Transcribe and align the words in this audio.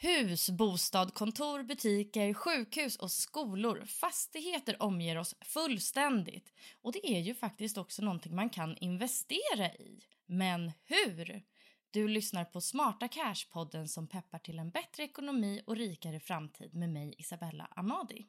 Hus, 0.00 0.50
bostad, 0.50 1.14
kontor, 1.14 1.62
butiker, 1.62 2.34
sjukhus 2.34 2.96
och 2.96 3.10
skolor, 3.10 3.84
fastigheter 3.84 4.82
omger 4.82 5.18
oss 5.18 5.34
fullständigt. 5.40 6.52
Och 6.82 6.92
det 6.92 7.10
är 7.10 7.20
ju 7.20 7.34
faktiskt 7.34 7.78
också 7.78 8.02
någonting 8.02 8.34
man 8.34 8.50
kan 8.50 8.76
investera 8.76 9.72
i. 9.72 10.00
Men 10.26 10.72
hur? 10.84 11.42
Du 11.90 12.08
lyssnar 12.08 12.44
på 12.44 12.60
Smarta 12.60 13.06
Cash-podden 13.06 13.86
som 13.86 14.06
peppar 14.06 14.38
till 14.38 14.58
en 14.58 14.70
bättre 14.70 15.02
ekonomi 15.02 15.62
och 15.66 15.76
rikare 15.76 16.20
framtid 16.20 16.74
med 16.74 16.88
mig 16.88 17.14
Isabella 17.18 17.68
Amadi. 17.76 18.26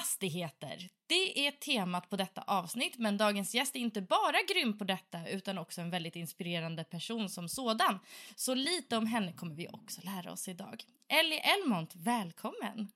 Fastigheter. 0.00 0.88
Det 1.06 1.46
är 1.46 1.50
temat 1.50 2.10
på 2.10 2.16
detta 2.16 2.42
avsnitt, 2.46 2.98
men 2.98 3.16
dagens 3.16 3.54
gäst 3.54 3.76
är 3.76 3.80
inte 3.80 4.00
bara 4.00 4.36
grym 4.48 4.78
på 4.78 4.84
detta 4.84 5.28
utan 5.28 5.58
också 5.58 5.80
en 5.80 5.90
väldigt 5.90 6.16
inspirerande 6.16 6.84
person 6.84 7.28
som 7.28 7.48
sådan. 7.48 7.98
Så 8.36 8.54
lite 8.54 8.96
om 8.96 9.06
henne 9.06 9.32
kommer 9.32 9.54
vi 9.54 9.68
också 9.68 10.00
lära 10.04 10.32
oss 10.32 10.48
idag. 10.48 10.84
Ellie 11.08 11.38
Elmont, 11.38 11.94
välkommen! 11.94 12.88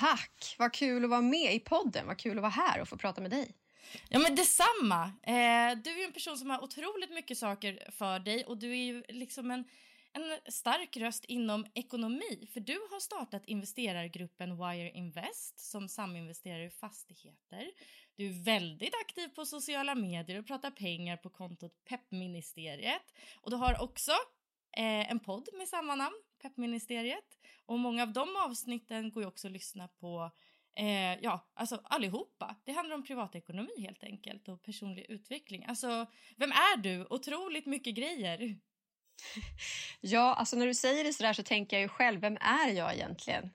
Tack! 0.00 0.54
Vad 0.58 0.72
kul 0.72 1.04
att 1.04 1.10
vara 1.10 1.20
med 1.20 1.54
i 1.54 1.60
podden. 1.60 2.06
Vad 2.06 2.18
kul 2.18 2.38
att 2.38 2.42
vara 2.42 2.52
här 2.52 2.80
och 2.80 2.88
få 2.88 2.96
prata 2.96 3.20
med 3.20 3.30
dig. 3.30 3.54
Ja, 4.08 4.18
men 4.18 4.34
detsamma. 4.34 5.04
Eh, 5.22 5.76
du 5.84 6.00
är 6.02 6.06
en 6.06 6.12
person 6.12 6.38
som 6.38 6.50
har 6.50 6.64
otroligt 6.64 7.10
mycket 7.10 7.38
saker 7.38 7.90
för 7.90 8.18
dig 8.18 8.44
och 8.44 8.58
du 8.58 8.70
är 8.70 8.84
ju 8.84 9.02
liksom 9.08 9.50
en 9.50 9.64
en 10.14 10.52
stark 10.52 10.96
röst 10.96 11.24
inom 11.24 11.66
ekonomi. 11.74 12.48
För 12.52 12.60
du 12.60 12.78
har 12.90 13.00
startat 13.00 13.42
investerargruppen 13.46 14.56
Wire 14.56 14.90
Invest 14.90 15.58
som 15.70 15.88
saminvesterar 15.88 16.60
i 16.60 16.70
fastigheter. 16.70 17.70
Du 18.16 18.28
är 18.28 18.44
väldigt 18.44 18.94
aktiv 19.06 19.28
på 19.28 19.44
sociala 19.44 19.94
medier 19.94 20.38
och 20.38 20.46
pratar 20.46 20.70
pengar 20.70 21.16
på 21.16 21.30
kontot 21.30 21.84
Peppministeriet. 21.88 23.14
Och 23.40 23.50
du 23.50 23.56
har 23.56 23.82
också 23.82 24.12
eh, 24.76 25.10
en 25.10 25.20
podd 25.20 25.48
med 25.54 25.68
samma 25.68 25.94
namn, 25.94 26.16
Peppministeriet. 26.42 27.38
Och 27.66 27.78
många 27.78 28.02
av 28.02 28.12
de 28.12 28.36
avsnitten 28.36 29.10
går 29.10 29.22
ju 29.22 29.26
också 29.26 29.48
att 29.48 29.52
lyssna 29.52 29.88
på 29.88 30.30
Eh, 30.76 31.18
ja, 31.22 31.50
alltså 31.54 31.80
allihopa. 31.84 32.56
Det 32.64 32.72
handlar 32.72 32.94
om 32.94 33.02
privatekonomi 33.02 33.80
helt 33.80 34.04
enkelt 34.04 34.48
och 34.48 34.62
personlig 34.62 35.06
utveckling. 35.08 35.64
Alltså, 35.64 36.06
vem 36.36 36.50
är 36.50 36.76
du? 36.76 37.06
Otroligt 37.10 37.66
mycket 37.66 37.94
grejer. 37.94 38.58
Ja, 40.00 40.34
alltså 40.34 40.56
när 40.56 40.66
du 40.66 40.74
säger 40.74 41.04
det 41.04 41.12
så 41.12 41.22
där 41.22 41.32
så 41.32 41.42
tänker 41.42 41.76
jag 41.76 41.82
ju 41.82 41.88
själv, 41.88 42.20
vem 42.20 42.36
är 42.36 42.68
jag 42.68 42.94
egentligen? 42.94 43.50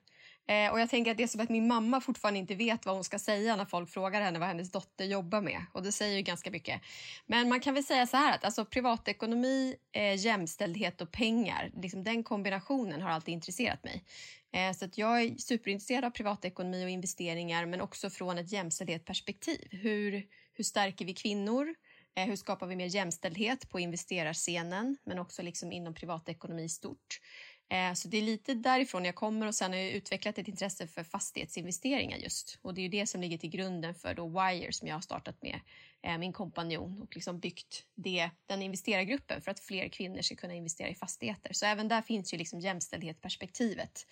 Eh, 0.50 0.72
och 0.72 0.80
jag 0.80 0.90
tänker 0.90 1.10
att 1.10 1.16
det 1.16 1.22
är 1.22 1.28
som 1.28 1.40
att 1.40 1.48
min 1.48 1.68
mamma 1.68 2.00
fortfarande 2.00 2.40
inte 2.40 2.54
vet 2.54 2.86
vad 2.86 2.94
hon 2.94 3.04
ska 3.04 3.18
säga 3.18 3.56
när 3.56 3.64
folk 3.64 3.90
frågar 3.90 4.20
henne 4.20 4.38
vad 4.38 4.48
hennes 4.48 4.72
dotter 4.72 5.04
jobbar 5.04 5.40
med. 5.40 5.64
Och 5.72 5.82
det 5.82 5.92
säger 5.92 6.16
ju 6.16 6.22
ganska 6.22 6.50
mycket. 6.50 6.80
Men 7.26 7.48
man 7.48 7.60
kan 7.60 7.74
väl 7.74 7.84
säga 7.84 8.06
så 8.06 8.16
här 8.16 8.34
att 8.34 8.44
alltså, 8.44 8.64
privatekonomi, 8.64 9.76
eh, 9.92 10.14
jämställdhet 10.14 11.00
och 11.00 11.12
pengar, 11.12 11.70
liksom 11.82 12.04
den 12.04 12.24
kombinationen 12.24 13.02
har 13.02 13.10
alltid 13.10 13.34
intresserat 13.34 13.84
mig. 13.84 14.04
Eh, 14.52 14.72
så 14.72 14.84
att 14.84 14.98
jag 14.98 15.22
är 15.22 15.36
superintresserad 15.36 16.04
av 16.04 16.10
privatekonomi 16.10 16.84
och 16.84 16.90
investeringar 16.90 17.66
men 17.66 17.80
också 17.80 18.10
från 18.10 18.38
ett 18.38 18.52
jämställdhetsperspektiv. 18.52 19.68
Hur, 19.70 20.26
hur 20.52 20.64
stärker 20.64 21.04
vi 21.04 21.14
kvinnor? 21.14 21.74
Eh, 22.14 22.26
hur 22.26 22.36
skapar 22.36 22.66
vi 22.66 22.76
mer 22.76 22.86
jämställdhet 22.86 23.68
på 23.68 23.80
investerarscenen 23.80 24.96
men 25.04 25.18
också 25.18 25.42
liksom 25.42 25.72
inom 25.72 25.94
privatekonomi 25.94 26.68
stort? 26.68 27.20
Eh, 27.68 27.94
så 27.94 28.08
det 28.08 28.18
är 28.18 28.22
lite 28.22 28.54
därifrån 28.54 29.04
jag 29.04 29.14
kommer 29.14 29.46
och 29.46 29.54
sen 29.54 29.72
har 29.72 29.78
jag 29.78 29.90
utvecklat 29.90 30.38
ett 30.38 30.48
intresse 30.48 30.86
för 30.86 31.04
fastighetsinvesteringar 31.04 32.18
just. 32.18 32.58
Och 32.62 32.74
det 32.74 32.82
är 32.82 32.88
det 32.88 33.06
som 33.06 33.20
ligger 33.20 33.38
till 33.38 33.50
grunden 33.50 33.94
för 33.94 34.14
då 34.14 34.28
Wire 34.28 34.72
som 34.72 34.88
jag 34.88 34.96
har 34.96 35.00
startat 35.00 35.42
med 35.42 35.60
eh, 36.02 36.18
min 36.18 36.32
kompanjon 36.32 37.02
och 37.02 37.14
liksom 37.14 37.40
byggt 37.40 37.84
det, 37.94 38.30
den 38.46 38.62
investerargruppen 38.62 39.42
för 39.42 39.50
att 39.50 39.60
fler 39.60 39.88
kvinnor 39.88 40.22
ska 40.22 40.36
kunna 40.36 40.54
investera 40.54 40.88
i 40.88 40.94
fastigheter. 40.94 41.52
Så 41.52 41.66
även 41.66 41.88
där 41.88 42.02
finns 42.02 42.34
ju 42.34 42.38
liksom 42.38 42.60
jämställdhetsperspektivet. 42.60 44.06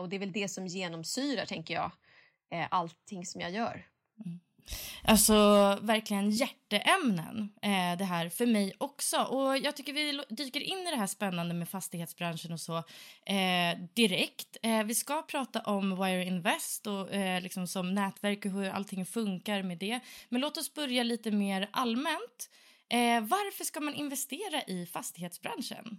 Och 0.00 0.08
det 0.08 0.16
är 0.16 0.20
väl 0.20 0.32
det 0.32 0.48
som 0.48 0.66
genomsyrar, 0.66 1.46
tänker 1.46 1.74
jag, 1.74 1.92
allting 2.70 3.26
som 3.26 3.40
jag 3.40 3.50
gör. 3.50 3.86
Mm. 4.24 4.40
Alltså 5.04 5.34
verkligen 5.82 6.30
hjärteämnen 6.30 7.52
eh, 7.62 7.98
det 7.98 8.04
här 8.04 8.28
för 8.28 8.46
mig 8.46 8.72
också. 8.78 9.22
Och 9.22 9.58
jag 9.58 9.76
tycker 9.76 9.92
vi 9.92 10.20
dyker 10.28 10.60
in 10.60 10.78
i 10.78 10.90
det 10.90 10.96
här 10.96 11.06
spännande 11.06 11.54
med 11.54 11.68
fastighetsbranschen 11.68 12.52
och 12.52 12.60
så 12.60 12.76
eh, 13.26 13.78
direkt. 13.94 14.56
Eh, 14.62 14.82
vi 14.82 14.94
ska 14.94 15.22
prata 15.22 15.60
om 15.60 16.04
Wire 16.04 16.24
Invest 16.24 16.86
och 16.86 17.14
eh, 17.14 17.42
liksom 17.42 17.66
som 17.66 17.94
nätverk 17.94 18.44
och 18.44 18.50
hur 18.50 18.70
allting 18.70 19.06
funkar 19.06 19.62
med 19.62 19.78
det. 19.78 20.00
Men 20.28 20.40
låt 20.40 20.56
oss 20.56 20.74
börja 20.74 21.02
lite 21.02 21.30
mer 21.30 21.68
allmänt. 21.72 22.50
Eh, 22.90 23.20
varför 23.20 23.64
ska 23.64 23.80
man 23.80 23.94
investera 23.94 24.62
i 24.62 24.86
fastighetsbranschen? 24.86 25.98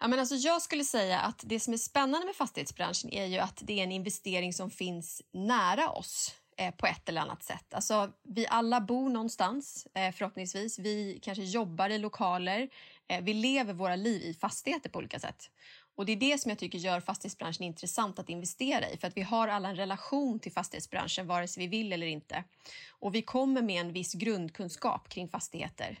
Ja, 0.00 0.08
men 0.08 0.18
alltså 0.18 0.34
jag 0.34 0.62
skulle 0.62 0.84
säga 0.84 1.20
att 1.20 1.42
det 1.46 1.60
som 1.60 1.72
är 1.72 1.78
spännande 1.78 2.26
med 2.26 2.36
fastighetsbranschen 2.36 3.12
är 3.12 3.26
ju 3.26 3.38
att 3.38 3.62
det 3.66 3.78
är 3.80 3.82
en 3.82 3.92
investering 3.92 4.52
som 4.52 4.70
finns 4.70 5.22
nära 5.32 5.90
oss 5.90 6.34
Eh, 6.58 6.74
på 6.74 6.86
ett 6.86 7.08
eller 7.08 7.20
annat 7.20 7.42
sätt. 7.42 7.74
Alltså, 7.74 8.12
vi 8.22 8.46
alla 8.46 8.80
bor 8.80 9.08
någonstans, 9.08 9.86
eh, 9.94 10.12
förhoppningsvis. 10.12 10.78
Vi 10.78 11.18
kanske 11.22 11.44
jobbar 11.44 11.90
i 11.90 11.98
lokaler. 11.98 12.68
Eh, 13.08 13.20
vi 13.24 13.34
lever 13.34 13.72
våra 13.72 13.96
liv 13.96 14.22
i 14.22 14.34
fastigheter 14.34 14.90
på 14.90 14.98
olika 14.98 15.18
sätt. 15.18 15.50
Och 15.96 16.06
Det 16.06 16.12
är 16.12 16.16
det 16.16 16.38
som 16.38 16.48
jag 16.48 16.58
tycker 16.58 16.78
gör 16.78 17.00
fastighetsbranschen 17.00 17.64
intressant 17.64 18.18
att 18.18 18.28
investera 18.28 18.90
i. 18.90 18.96
För 18.96 19.08
att 19.08 19.16
Vi 19.16 19.22
har 19.22 19.48
alla 19.48 19.68
en 19.68 19.76
relation 19.76 20.38
till 20.38 20.52
fastighetsbranschen, 20.52 21.26
vare 21.26 21.48
sig 21.48 21.60
vi 21.60 21.66
vill 21.66 21.92
eller 21.92 22.06
inte. 22.06 22.44
Och 22.90 23.14
Vi 23.14 23.22
kommer 23.22 23.62
med 23.62 23.80
en 23.80 23.92
viss 23.92 24.14
grundkunskap 24.14 25.08
kring 25.08 25.28
fastigheter. 25.28 25.98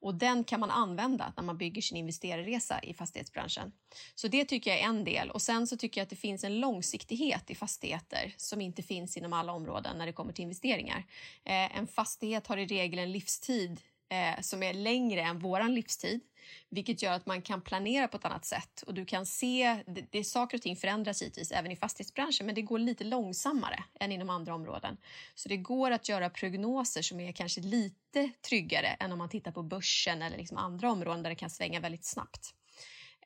Och 0.00 0.14
den 0.14 0.44
kan 0.44 0.60
man 0.60 0.70
använda 0.70 1.32
när 1.36 1.42
man 1.42 1.58
bygger 1.58 1.82
sin 1.82 1.96
investerarresa 1.96 2.80
i 2.82 2.94
fastighetsbranschen. 2.94 3.72
Så 4.14 4.28
det 4.28 4.44
tycker 4.44 4.70
jag 4.70 4.80
är 4.80 4.84
en 4.84 5.04
del. 5.04 5.30
Och 5.30 5.42
sen 5.42 5.66
så 5.66 5.76
tycker 5.76 6.00
jag 6.00 6.02
att 6.02 6.10
det 6.10 6.16
finns 6.16 6.44
en 6.44 6.60
långsiktighet 6.60 7.50
i 7.50 7.54
fastigheter 7.54 8.34
som 8.36 8.60
inte 8.60 8.82
finns 8.82 9.16
inom 9.16 9.32
alla 9.32 9.52
områden 9.52 9.98
när 9.98 10.06
det 10.06 10.12
kommer 10.12 10.32
till 10.32 10.42
investeringar. 10.42 11.04
Eh, 11.44 11.78
en 11.78 11.86
fastighet 11.86 12.46
har 12.46 12.56
i 12.56 12.66
regel 12.66 12.98
en 12.98 13.12
livstid 13.12 13.80
eh, 14.08 14.40
som 14.40 14.62
är 14.62 14.74
längre 14.74 15.20
än 15.20 15.38
våran 15.38 15.74
livstid 15.74 16.20
vilket 16.68 17.02
gör 17.02 17.12
att 17.12 17.26
man 17.26 17.42
kan 17.42 17.60
planera 17.60 18.08
på 18.08 18.16
ett 18.16 18.24
annat 18.24 18.44
sätt. 18.44 18.82
Och 18.86 18.94
du 18.94 19.04
kan 19.04 19.26
se, 19.26 19.82
det, 19.86 20.04
det 20.10 20.24
Saker 20.24 20.58
och 20.58 20.62
ting 20.62 20.76
förändras 20.76 21.22
givetvis 21.22 21.52
även 21.52 21.72
i 21.72 21.76
fastighetsbranschen 21.76 22.46
men 22.46 22.54
det 22.54 22.62
går 22.62 22.78
lite 22.78 23.04
långsammare 23.04 23.84
än 24.00 24.12
inom 24.12 24.30
andra 24.30 24.54
områden. 24.54 24.96
Så 25.34 25.48
det 25.48 25.56
går 25.56 25.90
att 25.90 26.08
göra 26.08 26.30
prognoser 26.30 27.02
som 27.02 27.20
är 27.20 27.32
kanske 27.32 27.60
lite 27.60 28.30
tryggare 28.48 28.86
än 28.88 29.12
om 29.12 29.18
man 29.18 29.28
tittar 29.28 29.52
på 29.52 29.62
börsen 29.62 30.22
eller 30.22 30.36
liksom 30.36 30.56
andra 30.56 30.92
områden 30.92 31.22
där 31.22 31.30
det 31.30 31.36
kan 31.36 31.50
svänga 31.50 31.80
väldigt 31.80 32.04
snabbt. 32.04 32.54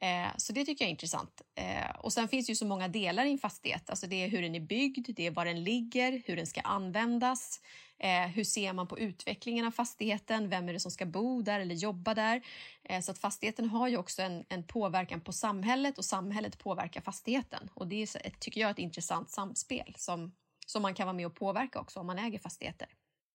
Eh, 0.03 0.29
så 0.37 0.53
det 0.53 0.65
tycker 0.65 0.85
jag 0.85 0.89
är 0.89 0.91
intressant. 0.91 1.43
Eh, 1.55 1.91
och 1.99 2.13
sen 2.13 2.29
finns 2.29 2.47
det 2.47 2.51
ju 2.51 2.57
så 2.57 2.67
många 2.67 2.89
delar 2.89 3.25
i 3.25 3.33
en 3.33 3.39
fastighet. 3.39 3.91
Alltså 3.91 4.07
det 4.07 4.25
är 4.25 4.29
hur 4.29 4.43
den 4.43 4.55
är 4.55 4.61
byggd, 4.61 5.09
det 5.17 5.27
är 5.27 5.31
var 5.31 5.45
den 5.45 5.65
ligger, 5.65 6.23
hur 6.27 6.37
den 6.37 6.47
ska 6.47 6.61
användas. 6.61 7.61
Eh, 8.03 8.27
hur 8.27 8.45
ser 8.45 8.73
man 8.73 8.87
på 8.87 8.99
utvecklingen 8.99 9.67
av 9.67 9.71
fastigheten? 9.71 10.49
Vem 10.49 10.69
är 10.69 10.73
det 10.73 10.81
som 10.81 10.91
ska 10.91 11.07
bo 11.07 11.43
där 11.43 11.61
eller 11.61 11.75
jobba 11.75 12.15
där? 12.15 12.43
Eh, 12.85 13.01
så 13.01 13.11
att 13.11 13.19
fastigheten 13.19 13.69
har 13.69 13.89
ju 13.89 13.97
också 13.97 14.23
en, 14.23 14.45
en, 14.49 14.63
påverkan 14.63 15.21
på 15.21 15.33
samhället 15.33 15.99
och 15.99 16.05
samhället 16.05 16.59
påverkar 16.59 17.01
fastigheten. 17.01 17.71
Och 17.75 17.87
det 17.87 18.03
är, 18.03 18.31
tycker 18.39 18.61
jag, 18.61 18.71
ett 18.71 18.79
intressant 18.79 19.31
samspel 19.31 19.95
som, 19.99 20.33
som 20.67 20.83
man 20.83 20.95
kan 20.95 21.07
vara 21.07 21.17
med 21.17 21.27
och 21.27 21.35
påverka 21.35 21.81
också 21.81 22.01
om 22.01 22.07
man 22.07 22.19
äger 22.19 22.39
fastigheter. 22.39 22.89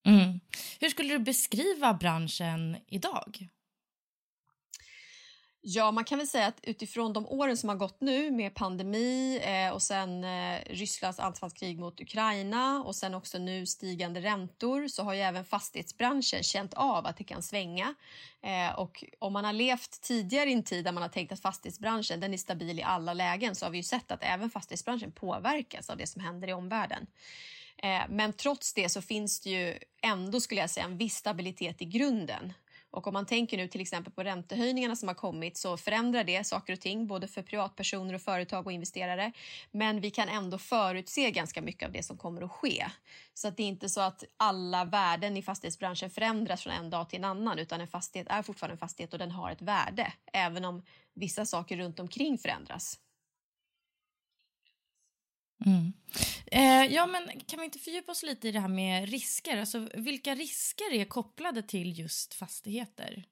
Mm. 0.07 0.39
Hur 0.79 0.89
skulle 0.89 1.13
du 1.13 1.19
beskriva 1.19 1.93
branschen 1.93 2.77
idag? 2.87 3.47
Ja, 5.69 5.91
man 5.91 6.03
kan 6.03 6.17
väl 6.17 6.27
säga 6.27 6.47
att 6.47 6.59
utifrån 6.63 7.13
de 7.13 7.27
åren 7.27 7.57
som 7.57 7.69
har 7.69 7.75
gått 7.75 8.01
nu 8.01 8.31
med 8.31 8.53
pandemi 8.53 9.39
eh, 9.43 9.73
och 9.73 9.81
sen 9.81 10.23
eh, 10.23 10.59
Rysslands 10.69 11.19
anfallskrig 11.19 11.79
mot 11.79 12.01
Ukraina 12.01 12.83
och 12.83 12.95
sen 12.95 13.13
också 13.13 13.37
nu 13.37 13.65
stigande 13.65 14.21
räntor 14.21 14.87
så 14.87 15.03
har 15.03 15.13
ju 15.13 15.21
även 15.21 15.45
fastighetsbranschen 15.45 16.43
känt 16.43 16.73
av 16.73 17.05
att 17.05 17.17
det 17.17 17.23
kan 17.23 17.43
svänga. 17.43 17.95
Eh, 18.41 18.79
och 18.79 19.03
om 19.19 19.33
man 19.33 19.45
har 19.45 19.53
levt 19.53 20.01
tidigare 20.01 20.49
i 20.49 20.53
en 20.53 20.63
tid 20.63 20.85
där 20.85 20.91
man 20.91 21.03
har 21.03 21.09
tänkt 21.09 21.31
att 21.31 21.41
fastighetsbranschen 21.41 22.19
den 22.19 22.33
är 22.33 22.37
stabil 22.37 22.79
i 22.79 22.83
alla 22.83 23.13
lägen 23.13 23.55
så 23.55 23.65
har 23.65 23.71
vi 23.71 23.77
ju 23.77 23.83
sett 23.83 24.11
att 24.11 24.23
även 24.23 24.49
fastighetsbranschen 24.49 25.11
påverkas 25.11 25.89
av 25.89 25.97
det 25.97 26.07
som 26.07 26.21
händer 26.21 26.47
i 26.47 26.53
omvärlden. 26.53 27.07
Eh, 27.77 28.01
men 28.09 28.33
trots 28.33 28.73
det 28.73 28.89
så 28.89 29.01
finns 29.01 29.39
det 29.39 29.49
ju 29.49 29.79
ändå 30.01 30.41
skulle 30.41 30.61
jag 30.61 30.69
säga 30.69 30.85
en 30.85 30.97
viss 30.97 31.15
stabilitet 31.15 31.81
i 31.81 31.85
grunden. 31.85 32.53
Och 32.91 33.07
om 33.07 33.13
man 33.13 33.25
tänker 33.25 33.57
nu 33.57 33.67
till 33.67 33.81
exempel 33.81 34.13
på 34.13 34.23
räntehöjningarna 34.23 34.95
som 34.95 35.07
har 35.07 35.15
kommit 35.15 35.57
så 35.57 35.77
förändrar 35.77 36.23
det 36.23 36.47
saker 36.47 36.73
och 36.73 36.79
ting 36.79 37.07
både 37.07 37.27
för 37.27 37.41
privatpersoner 37.41 38.13
och 38.13 38.21
företag 38.21 38.65
och 38.65 38.71
investerare. 38.71 39.31
Men 39.71 40.01
vi 40.01 40.11
kan 40.11 40.29
ändå 40.29 40.57
förutse 40.57 41.31
ganska 41.31 41.61
mycket 41.61 41.85
av 41.85 41.91
det 41.91 42.03
som 42.03 42.17
kommer 42.17 42.41
att 42.41 42.51
ske. 42.51 42.85
Så 43.33 43.47
att 43.47 43.57
det 43.57 43.63
är 43.63 43.67
inte 43.67 43.89
så 43.89 44.01
att 44.01 44.23
alla 44.37 44.85
värden 44.85 45.37
i 45.37 45.41
fastighetsbranschen 45.41 46.09
förändras 46.09 46.63
från 46.63 46.73
en 46.73 46.89
dag 46.89 47.09
till 47.09 47.19
en 47.19 47.25
annan 47.25 47.59
utan 47.59 47.81
en 47.81 47.87
fastighet 47.87 48.27
är 48.29 48.41
fortfarande 48.41 48.73
en 48.73 48.79
fastighet 48.79 49.13
och 49.13 49.19
den 49.19 49.31
har 49.31 49.51
ett 49.51 49.61
värde 49.61 50.13
även 50.33 50.65
om 50.65 50.83
vissa 51.13 51.45
saker 51.45 51.77
runt 51.77 51.99
omkring 51.99 52.37
förändras. 52.37 52.99
Mm. 55.65 55.93
Eh, 56.45 56.93
ja, 56.93 57.05
men 57.05 57.39
kan 57.47 57.59
vi 57.59 57.65
inte 57.65 57.79
fördjupa 57.79 58.11
oss 58.11 58.23
lite 58.23 58.47
i 58.47 58.51
det 58.51 58.59
här 58.59 58.67
med 58.67 59.09
risker? 59.09 59.57
Alltså, 59.57 59.89
vilka 59.93 60.35
risker 60.35 60.93
är 60.93 61.05
kopplade 61.05 61.63
till 61.63 61.99
just 61.99 62.33
fastigheter? 62.33 63.25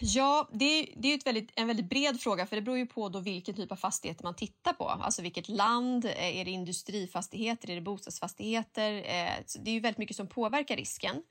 Ja, 0.00 0.48
det 0.52 0.64
är, 0.64 0.86
det 0.96 1.08
är 1.08 1.14
ett 1.14 1.26
väldigt, 1.26 1.50
en 1.54 1.66
väldigt 1.66 1.88
bred 1.88 2.20
fråga 2.20 2.46
för 2.46 2.56
det 2.56 2.62
beror 2.62 2.78
ju 2.78 2.86
på 2.86 3.08
då 3.08 3.20
vilken 3.20 3.54
typ 3.54 3.72
av 3.72 3.76
fastigheter 3.76 4.24
man 4.24 4.36
tittar 4.36 4.72
på. 4.72 4.88
Alltså 4.88 5.22
vilket 5.22 5.48
land, 5.48 6.04
eh, 6.04 6.40
är 6.40 6.44
det 6.44 6.50
industrifastigheter, 6.50 7.70
är 7.70 7.74
det 7.74 7.80
bostadsfastigheter? 7.80 8.92
Eh, 8.92 9.44
det 9.60 9.70
är 9.70 9.74
ju 9.74 9.80
väldigt 9.80 9.98
mycket 9.98 10.16
som 10.16 10.26
påverkar 10.26 10.76
risken. 10.76 11.22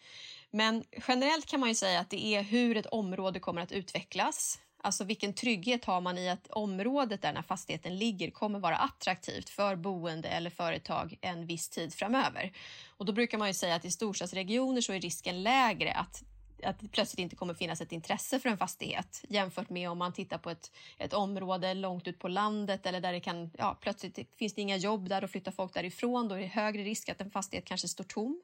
Men 0.51 0.83
generellt 1.07 1.45
kan 1.45 1.59
man 1.59 1.69
ju 1.69 1.75
säga 1.75 1.99
att 1.99 2.09
det 2.09 2.25
är 2.25 2.43
hur 2.43 2.77
ett 2.77 2.85
område 2.85 3.39
kommer 3.39 3.61
att 3.61 3.71
utvecklas. 3.71 4.59
Alltså 4.83 5.03
vilken 5.03 5.33
trygghet 5.33 5.85
har 5.85 6.01
man 6.01 6.17
i 6.17 6.29
att 6.29 6.47
området 6.47 7.21
där 7.21 7.29
den 7.29 7.35
här 7.35 7.43
fastigheten 7.43 7.97
ligger 7.97 8.31
kommer 8.31 8.59
vara 8.59 8.77
attraktivt 8.77 9.49
för 9.49 9.75
boende 9.75 10.29
eller 10.29 10.49
företag 10.49 11.17
en 11.21 11.45
viss 11.45 11.69
tid 11.69 11.93
framöver. 11.93 12.51
Och 12.97 13.05
då 13.05 13.13
brukar 13.13 13.37
man 13.37 13.47
ju 13.47 13.53
säga 13.53 13.75
att 13.75 13.85
i 13.85 13.91
storstadsregioner 13.91 14.81
så 14.81 14.93
är 14.93 14.99
risken 14.99 15.43
lägre 15.43 15.93
att 15.93 16.23
att 16.63 16.79
det 16.79 16.87
plötsligt 16.87 17.19
inte 17.19 17.35
kommer 17.35 17.53
finnas 17.53 17.81
ett 17.81 17.91
intresse 17.91 18.39
för 18.39 18.49
en 18.49 18.57
fastighet 18.57 19.23
jämfört 19.29 19.69
med 19.69 19.89
om 19.89 19.97
man 19.97 20.13
tittar 20.13 20.37
på 20.37 20.49
ett, 20.49 20.71
ett 20.97 21.13
område 21.13 21.73
långt 21.73 22.07
ut 22.07 22.19
på 22.19 22.27
landet 22.27 22.85
eller 22.85 23.01
där 23.01 23.13
det 23.13 23.19
kan, 23.19 23.51
ja, 23.57 23.77
plötsligt 23.81 24.19
finns 24.37 24.53
det 24.53 24.61
inga 24.61 24.77
jobb 24.77 25.09
där 25.09 25.23
och 25.23 25.29
flyttar 25.29 25.51
folk 25.51 25.73
därifrån. 25.73 26.27
Då 26.27 26.35
är 26.35 26.39
det 26.39 26.47
högre 26.47 26.83
risk 26.83 27.09
att 27.09 27.21
en 27.21 27.31
fastighet 27.31 27.65
kanske 27.65 27.87
står 27.87 28.03
tom. 28.03 28.41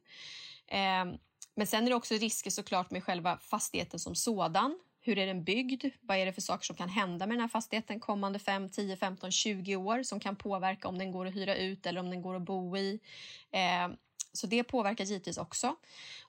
Eh, 0.68 1.06
men 1.56 1.68
sen 1.68 1.86
är 1.86 1.90
det 1.90 1.96
också 1.96 2.14
risker 2.14 2.52
såklart 2.52 2.92
med 2.92 3.04
själva 3.04 3.38
fastigheten 3.38 4.00
som 4.00 4.16
sådan. 4.16 4.80
Hur 5.08 5.18
är 5.18 5.28
den 5.28 5.44
byggd? 5.44 5.86
Vad 6.02 6.18
är 6.18 6.26
det 6.26 6.34
för 6.34 6.42
saker 6.42 6.66
som 6.66 6.76
kan 6.76 6.90
hända 6.90 7.28
med 7.28 7.36
den 7.36 7.42
här 7.42 7.48
fastigheten 7.48 8.00
kommande 8.00 8.40
5, 8.40 8.70
10, 8.70 8.98
15, 8.98 9.32
20 9.32 9.76
år 9.76 10.04
som 10.04 10.20
kan 10.20 10.36
påverka 10.36 10.88
om 10.88 10.98
den 10.98 11.12
går 11.12 11.26
att 11.26 11.36
hyra 11.36 11.56
ut 11.56 11.86
eller 11.86 12.00
om 12.00 12.10
den 12.10 12.22
går 12.22 12.36
att 12.36 12.42
bo 12.42 12.78
i? 12.78 13.00
Eh, 13.52 13.90
så 14.34 14.48
det 14.48 14.64
påverkar 14.64 15.06
givetvis 15.06 15.38
också. 15.38 15.76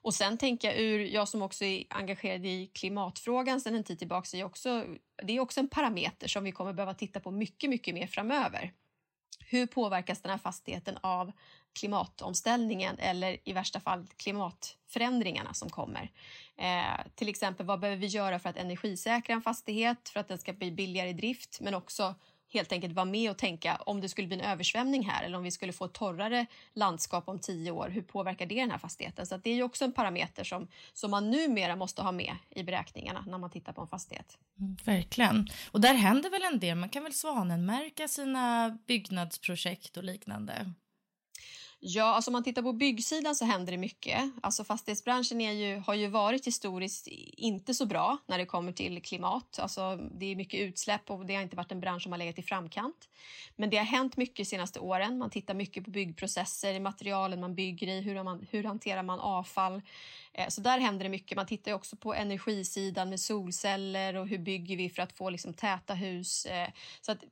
Och 0.01 0.13
sen 0.13 0.37
tänker 0.37 0.67
jag 0.67 0.79
ur, 0.79 0.99
jag 0.99 1.27
som 1.27 1.41
också 1.41 1.65
är 1.65 1.83
engagerad 1.89 2.45
i 2.45 2.67
klimatfrågan 2.73 3.61
sedan 3.61 3.75
en 3.75 3.83
tid 3.83 3.99
tillbaka, 3.99 4.37
är 4.37 4.43
också, 4.43 4.85
det 5.23 5.33
är 5.33 5.39
också 5.39 5.59
en 5.59 5.69
parameter 5.69 6.27
som 6.27 6.43
vi 6.43 6.51
kommer 6.51 6.73
behöva 6.73 6.93
titta 6.93 7.19
på 7.19 7.31
mycket, 7.31 7.69
mycket 7.69 7.93
mer 7.93 8.07
framöver. 8.07 8.73
Hur 9.51 9.67
påverkas 9.67 10.21
den 10.21 10.31
här 10.31 10.37
fastigheten 10.37 10.97
av 11.01 11.31
klimatomställningen 11.79 12.99
eller 12.99 13.37
i 13.43 13.53
värsta 13.53 13.79
fall 13.79 14.07
klimatförändringarna 14.17 15.53
som 15.53 15.69
kommer? 15.69 16.11
Eh, 16.57 17.05
till 17.15 17.29
exempel, 17.29 17.65
vad 17.65 17.79
behöver 17.79 18.01
vi 18.01 18.07
göra 18.07 18.39
för 18.39 18.49
att 18.49 18.57
energisäkra 18.57 19.35
en 19.35 19.41
fastighet 19.41 20.09
för 20.09 20.19
att 20.19 20.27
den 20.27 20.37
ska 20.37 20.53
bli 20.53 20.71
billigare 20.71 21.09
i 21.09 21.13
drift, 21.13 21.57
men 21.61 21.75
också 21.75 22.15
helt 22.49 22.71
enkelt 22.71 22.93
vara 22.93 23.05
med 23.05 23.31
och 23.31 23.37
tänka 23.37 23.75
om 23.75 24.01
det 24.01 24.09
skulle 24.09 24.27
bli 24.27 24.39
en 24.39 24.45
översvämning 24.45 25.05
här 25.05 25.23
eller 25.23 25.37
om 25.37 25.43
vi 25.43 25.51
skulle 25.51 25.73
få 25.73 25.85
ett 25.85 25.93
torrare 25.93 26.45
landskap 26.73 27.27
om 27.27 27.39
tio 27.39 27.71
år, 27.71 27.89
hur 27.89 28.01
påverkar 28.01 28.45
det 28.45 28.55
den 28.55 28.71
här 28.71 28.77
fastigheten? 28.77 29.25
Så 29.25 29.37
det 29.37 29.49
är 29.49 29.55
ju 29.55 29.63
också 29.63 29.85
en 29.85 29.91
parameter 29.91 30.43
som, 30.43 30.67
som 30.93 31.11
man 31.11 31.31
numera 31.31 31.75
måste 31.75 32.01
ha 32.01 32.11
med 32.11 32.35
i 32.49 32.63
beräkningarna 32.63 33.23
när 33.27 33.37
man 33.37 33.49
tittar 33.49 33.73
på 33.73 33.81
en 33.81 33.87
fastighet. 33.87 34.37
Mm, 34.59 34.77
verkligen. 34.85 35.49
Och 35.71 35.81
där 35.81 35.93
händer 35.93 36.29
väl 36.29 36.53
en 36.53 36.59
del, 36.59 36.77
man 36.77 36.89
kan 36.89 37.03
väl 37.03 37.13
svanenmärka 37.13 38.07
sina 38.07 38.77
byggnadsprojekt 38.87 39.97
och 39.97 40.03
liknande? 40.03 40.73
Ja, 41.81 42.03
alltså 42.03 42.31
om 42.31 42.33
man 42.33 42.43
tittar 42.43 42.61
på 42.61 42.73
byggsidan 42.73 43.35
så 43.35 43.45
händer 43.45 43.71
det 43.71 43.77
mycket. 43.77 44.31
Alltså 44.41 44.63
fastighetsbranschen 44.63 45.41
är 45.41 45.51
ju, 45.51 45.77
har 45.77 45.93
ju 45.93 46.07
varit 46.07 46.47
historiskt 46.47 47.07
inte 47.37 47.73
så 47.73 47.85
bra 47.85 48.17
när 48.27 48.37
det 48.37 48.45
kommer 48.45 48.71
till 48.71 49.01
klimat. 49.01 49.59
Alltså 49.59 49.95
det 49.95 50.25
är 50.25 50.35
mycket 50.35 50.59
utsläpp 50.59 51.09
och 51.09 51.25
det 51.25 51.35
har 51.35 51.41
inte 51.41 51.55
varit 51.55 51.71
en 51.71 51.79
bransch 51.79 52.03
som 52.03 52.11
har 52.11 52.19
legat 52.19 52.39
i 52.39 52.41
framkant. 52.41 53.09
Men 53.55 53.69
det 53.69 53.77
har 53.77 53.85
hänt 53.85 54.17
mycket 54.17 54.35
de 54.37 54.45
senaste 54.45 54.79
åren. 54.79 55.17
Man 55.17 55.29
tittar 55.29 55.53
mycket 55.53 55.85
på 55.85 55.91
byggprocesser, 55.91 56.79
materialen 56.79 57.39
man 57.39 57.55
bygger 57.55 57.87
i, 57.87 58.01
hur, 58.01 58.23
man, 58.23 58.47
hur 58.51 58.63
hanterar 58.63 59.03
man 59.03 59.19
avfall. 59.19 59.81
Eh, 60.33 60.47
så 60.47 60.61
där 60.61 60.79
händer 60.79 61.03
det 61.03 61.09
mycket. 61.09 61.35
Man 61.35 61.47
tittar 61.47 61.73
också 61.73 61.95
på 61.95 62.13
energisidan 62.13 63.09
med 63.09 63.19
solceller 63.19 64.15
och 64.15 64.27
hur 64.27 64.37
bygger 64.37 64.77
vi 64.77 64.89
för 64.89 65.01
att 65.01 65.17
få 65.17 65.29
liksom 65.29 65.53
täta 65.53 65.93
hus. 65.93 66.45
Eh, 66.45 66.69
så 67.01 67.11
att 67.11 67.23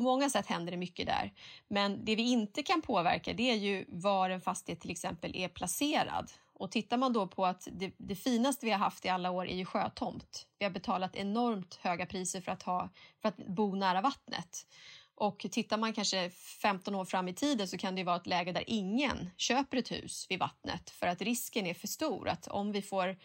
på 0.00 0.04
många 0.04 0.30
sätt 0.30 0.46
händer 0.46 0.70
det 0.70 0.76
mycket 0.76 1.06
där. 1.06 1.32
Men 1.68 2.04
det 2.04 2.16
vi 2.16 2.22
inte 2.22 2.62
kan 2.62 2.82
påverka 2.82 3.32
det 3.32 3.50
är 3.50 3.56
ju 3.56 3.84
var 3.88 4.30
en 4.30 4.40
fastighet 4.40 4.80
till 4.80 4.90
exempel 4.90 5.36
är 5.36 5.48
placerad. 5.48 6.32
Och 6.54 6.70
tittar 6.70 6.96
man 6.96 7.12
då 7.12 7.26
på 7.26 7.46
att 7.46 7.68
det, 7.72 7.92
det, 7.96 8.14
finaste 8.14 8.66
vi 8.66 8.72
har 8.72 8.78
haft 8.78 9.04
i 9.04 9.08
alla 9.08 9.30
år 9.30 9.48
är 9.48 9.56
ju 9.56 9.64
sjötomt. 9.64 10.46
Vi 10.58 10.64
har 10.64 10.72
betalat 10.72 11.16
enormt 11.16 11.74
höga 11.74 12.06
priser 12.06 12.40
för 12.40 12.52
att, 12.52 12.62
ha, 12.62 12.88
för 13.22 13.28
att 13.28 13.36
bo 13.36 13.74
nära 13.74 14.00
vattnet. 14.00 14.66
Och 15.14 15.46
tittar 15.50 15.78
man 15.78 15.92
kanske 15.92 16.30
15 16.30 16.94
år 16.94 17.04
fram 17.04 17.28
i 17.28 17.34
tiden 17.34 17.68
så 17.68 17.78
kan 17.78 17.94
det 17.94 18.04
vara 18.04 18.16
ett 18.16 18.26
läge 18.26 18.52
där 18.52 18.64
ingen 18.66 19.30
köper 19.36 19.76
ett 19.76 19.92
hus 19.92 20.26
vid 20.28 20.38
vattnet 20.38 20.90
för 20.90 21.06
att 21.06 21.22
risken 21.22 21.66
är 21.66 21.74
för 21.74 21.88
stor 21.88 22.28
att 22.28 22.48
om 22.48 22.72
vi 22.72 22.82
får 22.82 23.16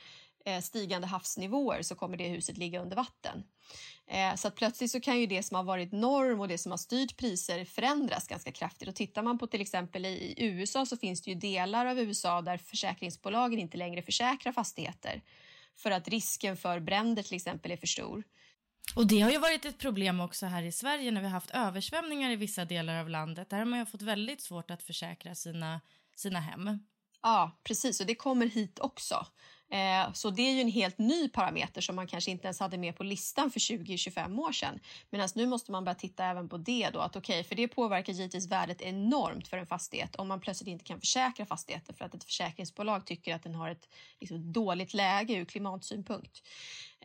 stigande 0.62 1.08
havsnivåer 1.08 1.82
så 1.82 1.96
kommer 1.96 2.18
det 2.18 2.28
huset 2.28 2.58
ligga 2.58 2.82
under 2.82 2.96
vatten. 2.96 3.44
Eh, 4.08 4.36
så 4.36 4.48
att 4.48 4.56
plötsligt 4.56 4.92
så 4.92 5.00
kan 5.00 5.20
ju 5.20 5.26
det 5.26 5.44
som 5.44 5.56
har 5.56 5.64
varit 5.64 5.92
norm 5.92 6.40
och 6.40 6.48
det 6.48 6.58
som 6.58 6.72
har 6.72 6.78
styrt 6.78 7.18
priser 7.18 7.66
förändras 7.66 8.28
ganska 8.28 8.52
kraftigt. 8.52 8.88
Och 8.88 8.96
tittar 8.96 9.24
man 9.24 9.38
på 9.38 9.48
till 9.48 9.62
exempel 9.62 10.06
i 10.06 10.36
USA 10.38 10.86
så 10.86 10.98
finns 10.98 11.22
det 11.22 11.32
ju 11.32 11.36
delar 11.36 11.86
av 11.86 12.00
USA 12.00 12.42
där 12.42 12.58
försäkringsbolagen 12.58 13.60
inte 13.60 13.78
längre 13.78 14.02
försäkrar 14.02 14.52
fastigheter 14.52 15.22
för 15.76 15.92
att 15.92 16.08
risken 16.08 16.58
för 16.58 16.80
bränder 16.80 17.24
till 17.24 17.36
exempel 17.36 17.72
är 17.72 17.78
för 17.78 17.88
stor. 17.88 18.24
Och 18.96 19.08
det 19.08 19.20
har 19.20 19.32
ju 19.32 19.38
varit 19.38 19.66
ett 19.66 19.78
problem 19.78 20.20
också 20.20 20.46
här 20.46 20.64
i 20.64 20.72
Sverige 20.72 21.12
när 21.12 21.22
vi 21.22 21.28
har 21.28 21.34
haft 21.34 21.52
översvämningar 21.52 22.32
i 22.32 22.36
vissa 22.36 22.66
delar 22.66 23.00
av 23.00 23.10
landet. 23.10 23.50
Där 23.50 23.58
har 23.58 23.66
man 23.66 23.80
ju 23.80 23.86
fått 23.86 24.02
väldigt 24.02 24.42
svårt 24.42 24.72
att 24.72 24.84
försäkra 24.84 25.36
sina, 25.36 25.82
sina 26.16 26.40
hem. 26.40 26.80
Ja, 27.22 27.60
precis. 27.64 28.00
Och 28.00 28.06
det 28.06 28.16
kommer 28.16 28.46
hit 28.46 28.80
också. 28.80 29.26
Eh, 29.72 30.14
så 30.14 30.30
det 30.30 30.42
är 30.42 30.52
ju 30.52 30.62
en 30.62 30.72
helt 30.72 30.98
ny 30.98 31.30
parameter 31.30 31.82
som 31.82 31.96
man 31.96 32.08
kanske 32.08 32.32
inte 32.32 32.48
ens 32.48 32.60
hade 32.60 32.78
med 32.78 32.96
på 32.96 33.04
listan 33.04 33.52
för 33.52 33.60
20-25 33.60 34.40
år 34.40 34.52
sedan. 34.52 34.80
Medan 35.10 35.30
nu 35.36 35.46
måste 35.46 35.72
man 35.72 35.84
börja 35.84 35.96
titta 35.96 36.26
även 36.26 36.50
på 36.50 36.58
det 36.58 36.90
då, 36.90 37.00
att 37.00 37.16
okej, 37.16 37.40
okay, 37.40 37.44
för 37.44 37.56
det 37.56 37.68
påverkar 37.68 38.14
givetvis 38.14 38.48
värdet 38.48 38.82
enormt 38.82 39.48
för 39.48 39.58
en 39.58 39.68
fastighet 39.68 40.16
om 40.16 40.28
man 40.28 40.40
plötsligt 40.40 40.68
inte 40.68 40.86
kan 40.86 41.00
försäkra 41.00 41.46
fastigheten 41.46 41.96
för 41.96 42.06
att 42.06 42.14
ett 42.14 42.24
försäkringsbolag 42.24 43.06
tycker 43.06 43.36
att 43.36 43.44
den 43.44 43.56
har 43.56 43.70
ett 43.70 43.90
liksom, 44.20 44.52
dåligt 44.52 44.94
läge 44.94 45.34
ur 45.34 45.46
klimatsynpunkt. 45.46 46.42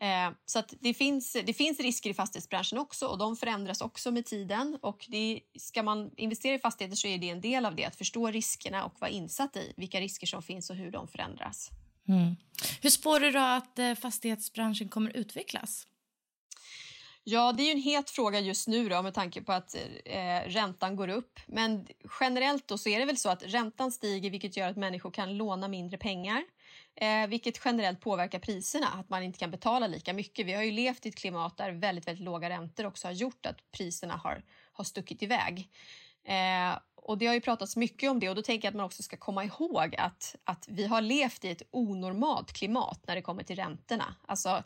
Eh, 0.01 0.31
så 0.47 0.59
att 0.59 0.75
det, 0.81 0.95
finns, 0.95 1.37
det 1.47 1.53
finns 1.53 1.81
risker 1.81 2.11
i 2.11 2.15
fastighetsbranschen 2.15 2.79
också 2.79 3.07
och 3.07 3.19
de 3.19 3.37
förändras 3.37 3.81
också 3.81 4.11
med 4.11 4.27
tiden. 4.27 4.79
Och 4.83 5.07
det, 5.09 5.41
ska 5.59 5.83
man 5.83 6.11
investera 6.17 6.55
i 6.55 6.59
fastigheter 6.59 6.97
så 6.97 7.09
är 7.09 7.19
det 7.19 7.31
en 7.31 7.41
del 7.41 7.67
av 7.67 7.75
det, 7.75 7.85
att 7.85 7.97
förstå 7.97 8.31
riskerna 8.31 8.85
och 8.85 9.01
vara 9.01 9.11
insatt 9.11 9.57
i 9.57 9.73
vilka 9.77 10.01
risker 10.01 10.27
som 10.27 10.43
finns 10.43 10.71
och 10.71 10.77
hur 10.77 10.91
de 10.91 11.09
förändras. 11.09 11.71
Mm. 12.09 12.37
Hur 12.83 12.91
spår 12.91 13.21
du 13.21 13.31
då 13.31 13.39
att 13.39 13.79
eh, 13.79 13.95
fastighetsbranschen 13.95 14.89
kommer 14.89 15.17
utvecklas? 15.17 15.87
Ja, 17.25 17.53
det 17.53 17.63
är 17.63 17.65
ju 17.65 17.73
en 17.73 17.83
het 17.83 18.11
fråga 18.11 18.41
just 18.41 18.69
nu 18.69 18.89
då, 18.89 19.03
med 19.03 19.15
tanke 19.15 19.43
på 19.43 19.53
att 19.53 19.77
eh, 20.05 20.41
räntan 20.47 20.97
går 20.97 21.09
upp. 21.09 21.41
Men 21.47 21.87
generellt 22.21 22.69
då 22.69 22.79
så 22.79 22.89
är 22.89 22.99
det 22.99 23.05
väl 23.05 23.17
så 23.17 23.31
att 23.31 23.43
räntan 23.43 23.93
stiger 23.93 24.31
vilket 24.31 24.57
gör 24.57 24.69
att 24.69 24.77
människor 24.77 25.11
kan 25.11 25.37
låna 25.37 25.69
mindre 25.69 25.99
pengar. 25.99 26.45
Eh, 26.95 27.27
vilket 27.27 27.61
generellt 27.65 28.01
påverkar 28.01 28.39
priserna, 28.39 28.89
att 28.89 29.09
man 29.09 29.23
inte 29.23 29.39
kan 29.39 29.51
betala 29.51 29.87
lika 29.87 30.13
mycket. 30.13 30.47
Vi 30.47 30.53
har 30.53 30.63
ju 30.63 30.71
levt 30.71 31.07
i 31.07 31.09
ett 31.09 31.17
klimat 31.17 31.57
där 31.57 31.73
väldigt, 31.73 32.09
väldigt 32.09 32.25
låga 32.25 32.51
räntor 32.51 32.87
också 32.87 33.09
har 33.09 33.13
gjort 33.13 33.47
att 33.47 33.71
priserna 33.73 34.17
har, 34.17 34.45
har 34.73 34.85
stuckit 34.85 35.23
iväg. 35.23 35.71
Eh, 36.25 36.79
och 37.09 37.19
det 37.19 37.27
har 37.27 37.35
ju 37.35 37.41
pratats 37.41 37.77
mycket 37.77 38.11
om 38.11 38.21
det 38.21 38.29
och 38.29 38.35
då 38.35 38.43
tänker 38.43 38.67
jag 38.67 38.73
att 38.73 38.77
man 38.77 38.87
också 38.87 39.03
ska 39.03 39.17
komma 39.17 39.45
ihåg 39.45 39.95
att, 39.99 40.37
att 40.45 40.67
vi 40.69 40.87
har 40.87 41.01
levt 41.01 41.45
i 41.45 41.51
ett 41.51 41.63
onormalt 41.71 42.53
klimat 42.53 43.01
när 43.07 43.17
det 43.17 43.23
kommer 43.23 43.43
till 43.43 43.57
räntorna. 43.57 44.15
Alltså, 44.27 44.63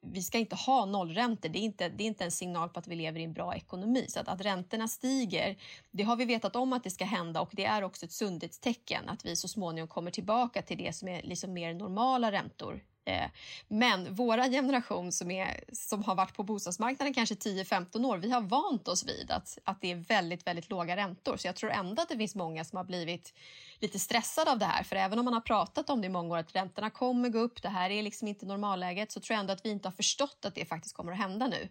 vi 0.00 0.22
ska 0.22 0.38
inte 0.38 0.56
ha 0.56 0.84
nollräntor. 0.84 1.48
Det 1.48 1.58
är 1.58 1.62
inte, 1.62 1.88
det 1.88 2.04
är 2.04 2.06
inte 2.06 2.24
en 2.24 2.30
signal 2.30 2.68
på 2.68 2.78
att 2.78 2.86
vi 2.86 2.96
lever 2.96 3.20
i 3.20 3.24
en 3.24 3.32
bra 3.32 3.54
ekonomi. 3.54 4.06
Så 4.08 4.20
att, 4.20 4.28
att 4.28 4.40
räntorna 4.40 4.88
stiger, 4.88 5.56
det 5.90 6.02
har 6.02 6.16
vi 6.16 6.24
vetat 6.24 6.56
om 6.56 6.72
att 6.72 6.84
det 6.84 6.90
ska 6.90 7.04
hända 7.04 7.40
och 7.40 7.50
det 7.52 7.64
är 7.64 7.82
också 7.82 8.06
ett 8.06 8.12
sundhetstecken 8.12 9.08
att 9.08 9.24
vi 9.24 9.36
så 9.36 9.48
småningom 9.48 9.88
kommer 9.88 10.10
tillbaka 10.10 10.62
till 10.62 10.78
det 10.78 10.96
som 10.96 11.08
är 11.08 11.22
liksom 11.22 11.52
mer 11.52 11.74
normala 11.74 12.32
räntor 12.32 12.80
Eh, 13.04 13.30
men 13.68 14.14
våra 14.14 14.48
generation 14.48 15.12
som, 15.12 15.30
är, 15.30 15.64
som 15.72 16.04
har 16.04 16.14
varit 16.14 16.34
på 16.34 16.42
bostadsmarknaden 16.42 17.14
kanske 17.14 17.34
10-15 17.34 18.06
år, 18.06 18.18
vi 18.18 18.30
har 18.30 18.40
vant 18.40 18.88
oss 18.88 19.04
vid 19.08 19.30
att, 19.30 19.58
att 19.64 19.80
det 19.80 19.90
är 19.90 19.96
väldigt, 19.96 20.46
väldigt 20.46 20.70
låga 20.70 20.96
räntor. 20.96 21.36
Så 21.36 21.46
jag 21.48 21.56
tror 21.56 21.70
ändå 21.70 22.02
att 22.02 22.08
det 22.08 22.16
finns 22.16 22.34
många 22.34 22.64
som 22.64 22.76
har 22.76 22.84
blivit 22.84 23.34
lite 23.78 23.98
stressade 23.98 24.50
av 24.50 24.58
det 24.58 24.64
här. 24.64 24.82
För 24.82 24.96
även 24.96 25.18
om 25.18 25.24
man 25.24 25.34
har 25.34 25.40
pratat 25.40 25.90
om 25.90 26.00
det 26.00 26.06
i 26.06 26.10
många 26.10 26.34
år, 26.34 26.38
att 26.38 26.56
räntorna 26.56 26.90
kommer 26.90 27.28
gå 27.28 27.38
upp, 27.38 27.62
det 27.62 27.68
här 27.68 27.90
är 27.90 28.02
liksom 28.02 28.28
inte 28.28 28.46
normalläget, 28.46 29.12
så 29.12 29.20
tror 29.20 29.34
jag 29.34 29.40
ändå 29.40 29.52
att 29.52 29.64
vi 29.64 29.70
inte 29.70 29.88
har 29.88 29.92
förstått 29.92 30.44
att 30.44 30.54
det 30.54 30.64
faktiskt 30.64 30.96
kommer 30.96 31.12
att 31.12 31.18
hända 31.18 31.46
nu. 31.46 31.68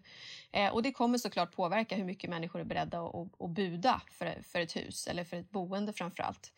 Eh, 0.52 0.72
och 0.72 0.82
det 0.82 0.92
kommer 0.92 1.18
såklart 1.18 1.56
påverka 1.56 1.96
hur 1.96 2.04
mycket 2.04 2.30
människor 2.30 2.60
är 2.60 2.64
beredda 2.64 3.00
att, 3.00 3.40
att 3.40 3.50
buda 3.50 4.00
för, 4.10 4.42
för 4.42 4.60
ett 4.60 4.76
hus 4.76 5.06
eller 5.06 5.24
för 5.24 5.36
ett 5.36 5.50
boende 5.50 5.92
framför 5.92 6.22
allt. 6.22 6.52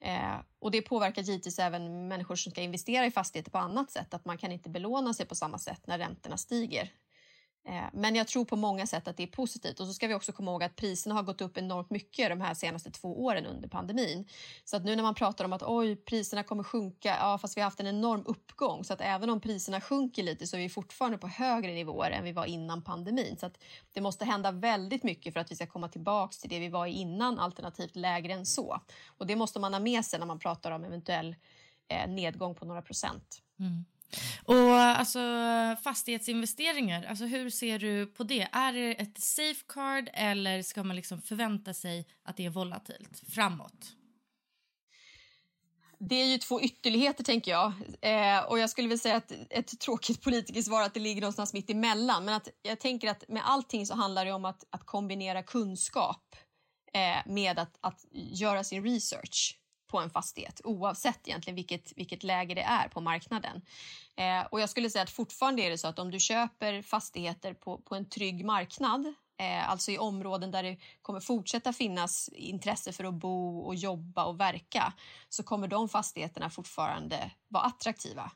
Eh, 0.00 0.40
och 0.58 0.70
det 0.70 0.82
påverkar 0.82 1.22
givetvis 1.22 1.58
även 1.58 2.08
människor 2.08 2.36
som 2.36 2.52
ska 2.52 2.60
investera 2.60 3.06
i 3.06 3.10
fastigheter 3.10 3.50
på 3.50 3.58
annat 3.58 3.90
sätt. 3.90 4.14
Att 4.14 4.24
man 4.24 4.38
kan 4.38 4.52
inte 4.52 4.70
belåna 4.70 5.14
sig 5.14 5.26
på 5.26 5.34
samma 5.34 5.58
sätt 5.58 5.86
när 5.86 5.98
räntorna 5.98 6.36
stiger. 6.36 6.92
Eh, 7.68 7.84
men 7.92 8.14
jag 8.14 8.28
tror 8.28 8.44
på 8.44 8.56
många 8.56 8.86
sätt 8.86 9.08
att 9.08 9.16
det 9.16 9.22
är 9.22 9.26
positivt. 9.26 9.80
Och 9.80 9.86
så 9.86 9.92
ska 9.92 10.06
vi 10.06 10.14
också 10.14 10.32
komma 10.32 10.50
ihåg 10.50 10.62
att 10.62 10.76
priserna 10.76 11.14
har 11.14 11.22
gått 11.22 11.40
upp 11.40 11.58
enormt 11.58 11.90
mycket 11.90 12.28
de 12.28 12.40
här 12.40 12.54
senaste 12.54 12.90
två 12.90 13.24
åren 13.24 13.46
under 13.46 13.68
pandemin. 13.68 14.28
Så 14.64 14.76
att 14.76 14.84
nu 14.84 14.96
när 14.96 15.02
man 15.02 15.14
pratar 15.14 15.44
om 15.44 15.52
att 15.52 15.62
oj, 15.62 15.96
priserna 15.96 16.42
kommer 16.42 16.62
sjunka, 16.62 17.16
ja 17.20 17.38
fast 17.38 17.56
vi 17.56 17.60
har 17.60 17.66
haft 17.66 17.80
en 17.80 17.86
enorm 17.86 18.22
uppgång. 18.26 18.84
Så 18.84 18.92
att 18.92 19.00
även 19.00 19.30
om 19.30 19.40
priserna 19.40 19.80
sjunker 19.80 20.22
lite 20.22 20.46
så 20.46 20.56
är 20.56 20.60
vi 20.60 20.68
fortfarande 20.68 21.18
på 21.18 21.28
högre 21.28 21.72
nivåer 21.72 22.10
än 22.10 22.24
vi 22.24 22.32
var 22.32 22.46
innan 22.46 22.82
pandemin. 22.82 23.36
Så 23.36 23.46
att 23.46 23.58
det 23.92 24.00
måste 24.00 24.24
hända 24.24 24.52
väldigt 24.52 25.02
mycket 25.02 25.32
för 25.32 25.40
att 25.40 25.50
vi 25.50 25.56
ska 25.56 25.66
komma 25.66 25.88
tillbaks 25.88 26.38
till 26.38 26.50
det 26.50 26.58
vi 26.58 26.68
var 26.68 26.86
i 26.86 26.92
innan, 26.92 27.38
alternativt 27.38 27.96
lägre 27.96 28.32
än 28.32 28.46
så. 28.46 28.80
Och 29.18 29.26
det 29.26 29.36
måste 29.36 29.60
man 29.60 29.72
ha 29.72 29.80
med 29.80 30.04
sig 30.04 30.18
när 30.18 30.26
man 30.26 30.38
pratar 30.38 30.70
om 30.70 30.84
eventuell 30.84 31.36
eh, 31.88 32.10
nedgång 32.10 32.54
på 32.54 32.64
några 32.64 32.82
procent. 32.82 33.42
Mm. 33.58 33.84
Och 34.44 34.72
alltså 34.72 35.20
fastighetsinvesteringar, 35.84 37.04
alltså 37.04 37.24
hur 37.24 37.50
ser 37.50 37.78
du 37.78 38.06
på 38.06 38.24
det? 38.24 38.48
Är 38.52 38.72
det 38.72 39.00
ett 39.00 39.18
safeguard 39.18 40.10
eller 40.12 40.62
ska 40.62 40.82
man 40.82 40.96
liksom 40.96 41.22
förvänta 41.22 41.74
sig 41.74 42.06
att 42.24 42.36
det 42.36 42.46
är 42.46 42.50
volatilt 42.50 43.22
framåt? 43.28 43.96
Det 46.02 46.14
är 46.14 46.26
ju 46.26 46.38
två 46.38 46.60
ytterligheter 46.60 47.24
tänker 47.24 47.50
jag. 47.50 47.72
Eh, 48.00 48.44
och 48.44 48.58
jag 48.58 48.70
skulle 48.70 48.88
vilja 48.88 49.02
säga 49.02 49.16
att 49.16 49.32
ett 49.50 49.80
tråkigt 49.80 50.22
politikersvar 50.22 50.82
att 50.82 50.94
det 50.94 51.00
ligger 51.00 51.20
någonstans 51.20 51.54
mitt 51.54 51.70
emellan. 51.70 52.24
Men 52.24 52.34
att 52.34 52.48
jag 52.62 52.80
tänker 52.80 53.10
att 53.10 53.24
med 53.28 53.42
allting 53.44 53.86
så 53.86 53.94
handlar 53.94 54.24
det 54.24 54.32
om 54.32 54.44
att, 54.44 54.64
att 54.70 54.86
kombinera 54.86 55.42
kunskap 55.42 56.36
eh, 56.92 57.32
med 57.32 57.58
att, 57.58 57.78
att 57.80 58.04
göra 58.12 58.64
sin 58.64 58.84
research 58.84 59.59
på 59.90 59.98
en 59.98 60.10
fastighet 60.10 60.60
oavsett 60.64 61.28
egentligen 61.28 61.54
vilket, 61.54 61.92
vilket 61.96 62.24
läge 62.24 62.54
det 62.54 62.62
är 62.62 62.88
på 62.88 63.00
marknaden. 63.00 63.62
Eh, 64.16 64.46
och 64.50 64.60
jag 64.60 64.70
skulle 64.70 64.90
säga 64.90 65.02
att 65.02 65.10
fortfarande 65.10 65.62
är 65.62 65.70
det 65.70 65.78
så 65.78 65.88
att 65.88 65.98
om 65.98 66.10
du 66.10 66.20
köper 66.20 66.82
fastigheter 66.82 67.54
på, 67.54 67.78
på 67.78 67.94
en 67.94 68.08
trygg 68.08 68.44
marknad 68.44 69.14
eh, 69.40 69.70
alltså 69.70 69.90
i 69.90 69.98
områden 69.98 70.50
där 70.50 70.62
det 70.62 70.78
kommer 71.02 71.20
fortsätta 71.20 71.72
finnas 71.72 72.28
intresse 72.28 72.92
för 72.92 73.04
att 73.04 73.14
bo 73.14 73.58
och 73.58 73.74
jobba 73.74 74.24
och 74.24 74.40
verka 74.40 74.92
så 75.28 75.42
kommer 75.42 75.68
de 75.68 75.88
fastigheterna 75.88 76.50
fortfarande 76.50 77.30
vara 77.48 77.64
attraktiva. 77.64 78.30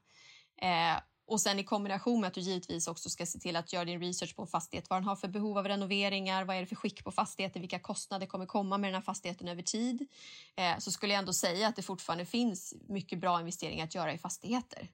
Eh, 0.63 0.97
och 1.27 1.41
sen 1.41 1.59
i 1.59 1.65
kombination 1.65 2.21
med 2.21 2.29
att 2.29 2.35
du 2.35 2.41
givetvis 2.41 2.89
också 2.89 3.11
ska 3.11 3.27
se 3.27 3.39
till 3.39 3.57
att 3.57 3.73
göra 3.73 3.85
din 3.85 4.01
research 4.01 4.37
på 4.37 4.43
en 4.43 4.49
fastighet. 4.49 4.91
Vad 4.91 4.99
den 4.99 5.05
har 5.05 5.17
för 5.17 5.29
behov 5.29 5.59
av 5.59 5.69
renoveringar, 5.69 6.45
vad 6.45 6.57
är 6.57 6.61
det 6.61 6.67
för 6.67 6.77
skick 6.77 7.05
på 7.05 7.11
fastigheten, 7.11 7.63
vilka 7.63 7.79
kostnader 7.79 8.27
kommer 8.27 8.47
komma 8.47 8.79
med 8.79 8.89
den 8.89 8.95
här 8.95 9.03
fastigheten 9.03 9.49
över 9.49 9.63
tid. 9.63 10.09
Eh, 10.57 10.79
så 10.79 10.91
skulle 10.93 11.13
jag 11.13 11.19
ändå 11.19 11.33
säga 11.33 11.69
att 11.69 11.77
det 11.77 11.83
fortfarande 11.83 12.27
finns 12.27 12.75
mycket 12.89 13.19
bra 13.19 13.41
investeringar 13.41 13.85
att 13.85 13.95
göra 13.95 14.13
i 14.13 14.19
fastigheter. 14.19 14.89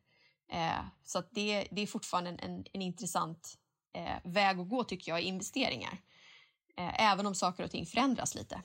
Eh, 0.53 0.85
så 1.05 1.19
att 1.19 1.29
det, 1.31 1.69
det 1.71 1.83
är 1.83 1.87
fortfarande 1.87 2.31
en, 2.31 2.39
en, 2.39 2.65
en 2.73 2.83
intressant 2.83 3.55
eh, 3.95 4.31
väg 4.31 4.61
att 4.61 4.69
gå 4.69 4.85
tycker 4.85 5.13
jag 5.13 5.23
i 5.23 5.25
investeringar. 5.25 5.99
Eh, 6.77 7.11
även 7.11 7.27
om 7.27 7.35
saker 7.35 7.65
och 7.65 7.71
ting 7.71 7.87
förändras 7.87 8.35
lite. 8.35 8.63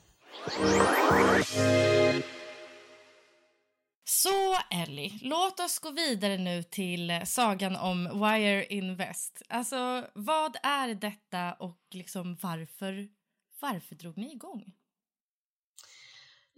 Så 4.07 4.57
Ellie, 4.71 5.19
låt 5.21 5.59
oss 5.59 5.79
gå 5.79 5.91
vidare 5.91 6.37
nu 6.37 6.63
till 6.63 7.21
sagan 7.25 7.75
om 7.75 8.03
Wire 8.03 8.65
Invest. 8.65 9.41
Alltså, 9.49 10.07
vad 10.13 10.57
är 10.63 10.93
detta 10.93 11.53
och 11.53 11.81
liksom 11.91 12.37
varför, 12.41 13.09
varför 13.59 13.95
drog 13.95 14.17
ni 14.17 14.31
igång? 14.31 14.73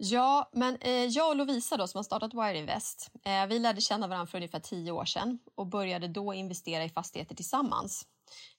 Ja, 0.00 0.50
men 0.52 0.76
eh, 0.80 0.90
jag 0.90 1.28
och 1.28 1.36
Lovisa 1.36 1.76
då, 1.76 1.86
som 1.86 1.98
har 1.98 2.02
startat 2.02 2.34
Wire 2.34 2.58
Invest, 2.58 3.10
eh, 3.24 3.46
vi 3.46 3.58
lärde 3.58 3.80
känna 3.80 4.06
varandra 4.06 4.26
för 4.26 4.38
ungefär 4.38 4.60
tio 4.60 4.92
år 4.92 5.04
sedan 5.04 5.38
och 5.54 5.66
började 5.66 6.08
då 6.08 6.34
investera 6.34 6.84
i 6.84 6.88
fastigheter 6.88 7.34
tillsammans. 7.34 8.06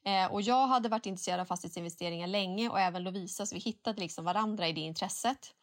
Eh, 0.06 0.32
och 0.34 0.42
jag 0.42 0.68
hade 0.68 0.90
varit 0.90 1.06
intresserad 1.06 1.40
av 1.40 1.46
fastighetsinvesteringar 1.46 2.28
länge 2.28 2.70
och 2.70 2.80
även 2.80 3.04
Lovisa, 3.04 3.46
så 3.46 3.56
vi 3.56 3.62
hittade 3.62 4.00
liksom 4.00 4.26
varandra 4.26 4.68
i 4.68 4.74
det 4.74 4.82
intresset. 4.82 5.54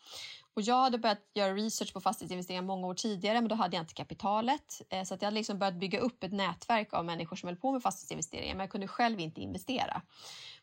Och 0.54 0.62
jag 0.62 0.82
hade 0.82 0.98
börjat 0.98 1.30
göra 1.34 1.54
research 1.54 1.92
på 1.92 2.00
fastighetsinvesteringar 2.00 2.62
många 2.62 2.86
år 2.86 2.94
tidigare 2.94 3.40
men 3.40 3.48
då 3.48 3.54
hade 3.54 3.76
jag 3.76 3.82
inte 3.82 3.94
kapitalet. 3.94 4.82
Eh, 4.90 5.04
så 5.04 5.14
att 5.14 5.22
jag 5.22 5.26
hade 5.26 5.34
liksom 5.34 5.58
börjat 5.58 5.74
bygga 5.74 6.00
upp 6.00 6.24
ett 6.24 6.32
nätverk 6.32 6.92
av 6.92 7.04
människor 7.04 7.36
som 7.36 7.46
höll 7.46 7.56
på 7.56 7.72
med 7.72 7.82
fastighetsinvesteringar 7.82 8.54
men 8.54 8.64
jag 8.64 8.70
kunde 8.70 8.88
själv 8.88 9.20
inte 9.20 9.40
investera. 9.40 10.02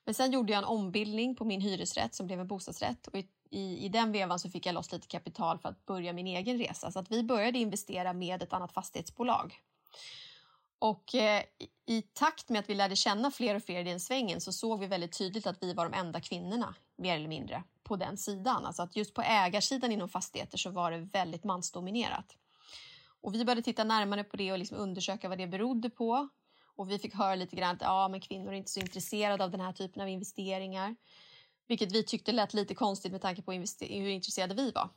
Men 0.06 0.14
sen 0.14 0.32
gjorde 0.32 0.54
jag 0.54 0.58
en 0.58 0.66
ombildning 0.66 1.36
på 1.36 1.46
min 1.46 1.62
hyresrätt 1.62 2.16
som 2.16 2.28
blev 2.28 2.40
en 2.40 2.48
bostadsrätt 2.48 3.08
och 3.08 3.16
i, 3.20 3.28
i, 3.50 3.86
i 3.86 3.90
den 3.90 4.12
vevan 4.12 4.40
så 4.40 4.50
fick 4.50 4.66
jag 4.66 4.74
loss 4.74 4.92
lite 4.92 5.08
kapital 5.08 5.60
för 5.60 5.70
att 5.70 5.86
börja 5.86 6.14
min 6.14 6.28
egen 6.28 6.58
resa. 6.58 6.92
Så 6.92 7.00
att 7.00 7.12
vi 7.12 7.24
började 7.24 7.60
investera 7.60 8.14
med 8.14 8.44
ett 8.44 8.54
annat 8.54 8.72
fastighetsbolag. 8.72 9.60
Och 10.80 11.16
eh, 11.16 11.44
i 11.86 12.02
takt 12.02 12.50
med 12.50 12.60
att 12.60 12.70
vi 12.70 12.76
lärde 12.76 12.96
känna 12.96 13.32
fler 13.32 13.56
och 13.56 13.64
fler 13.64 13.80
i 13.80 13.84
den 13.84 14.00
svängen 14.00 14.42
så 14.42 14.54
såg 14.54 14.80
vi 14.80 14.88
väldigt 14.88 15.18
tydligt 15.18 15.48
att 15.48 15.64
vi 15.64 15.74
var 15.74 15.90
de 15.90 15.98
enda 15.98 16.22
kvinnorna, 16.22 16.76
mer 16.96 17.16
eller 17.16 17.28
mindre, 17.28 17.64
på 17.84 17.96
den 17.96 18.18
sidan. 18.18 18.66
Alltså 18.66 18.82
att 18.82 18.96
just 18.96 19.14
på 19.14 19.22
ägarsidan 19.22 19.92
inom 19.92 20.10
fastigheter 20.10 20.58
så 20.58 20.70
var 20.70 20.92
det 20.92 20.98
väldigt 20.98 21.44
mansdominerat. 21.44 22.38
Och 23.22 23.36
vi 23.36 23.46
började 23.46 23.62
titta 23.62 23.84
närmare 23.84 24.24
på 24.24 24.38
det 24.38 24.52
och 24.52 24.60
liksom 24.60 24.78
undersöka 24.78 25.30
vad 25.30 25.38
det 25.38 25.48
berodde 25.48 25.90
på. 25.90 26.30
Och 26.76 26.92
vi 26.92 27.00
fick 27.00 27.16
höra 27.16 27.36
lite 27.36 27.56
grann 27.56 27.76
att 27.76 27.82
ja, 27.82 28.08
men 28.08 28.22
kvinnor 28.22 28.54
är 28.54 28.58
inte 28.58 28.72
så 28.72 28.80
intresserade 28.80 29.44
av 29.44 29.52
den 29.52 29.62
här 29.62 29.74
typen 29.74 30.02
av 30.02 30.10
investeringar. 30.10 30.96
Vilket 31.68 31.92
vi 31.92 32.04
tyckte 32.04 32.32
lät 32.32 32.54
lite 32.54 32.76
konstigt 32.76 33.12
med 33.12 33.22
tanke 33.22 33.42
på 33.42 33.52
hur 33.52 34.08
intresserade 34.08 34.56
vi 34.56 34.72
var. 34.72 34.90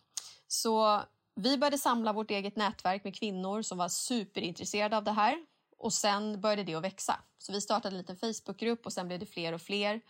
Så 0.47 1.03
vi 1.35 1.59
började 1.59 1.79
samla 1.79 2.13
vårt 2.13 2.31
eget 2.31 2.57
nätverk 2.57 3.05
med 3.05 3.15
kvinnor 3.15 3.63
som 3.63 3.79
var 3.79 3.89
superintresserade 3.89 4.97
av 4.97 5.05
det 5.05 5.13
här. 5.13 5.47
Och 5.79 5.93
sen 5.93 6.41
började 6.41 6.65
det 6.65 6.75
att 6.75 6.85
växa. 6.85 7.21
Så 7.39 7.53
vi 7.53 7.61
startade 7.61 7.95
en 7.95 7.99
liten 7.99 8.17
Facebookgrupp 8.17 8.87
och 8.87 8.93
sen 8.93 9.07
blev 9.07 9.21
det 9.21 9.27
fler 9.27 9.53
och 9.53 9.63
fler. 9.63 10.01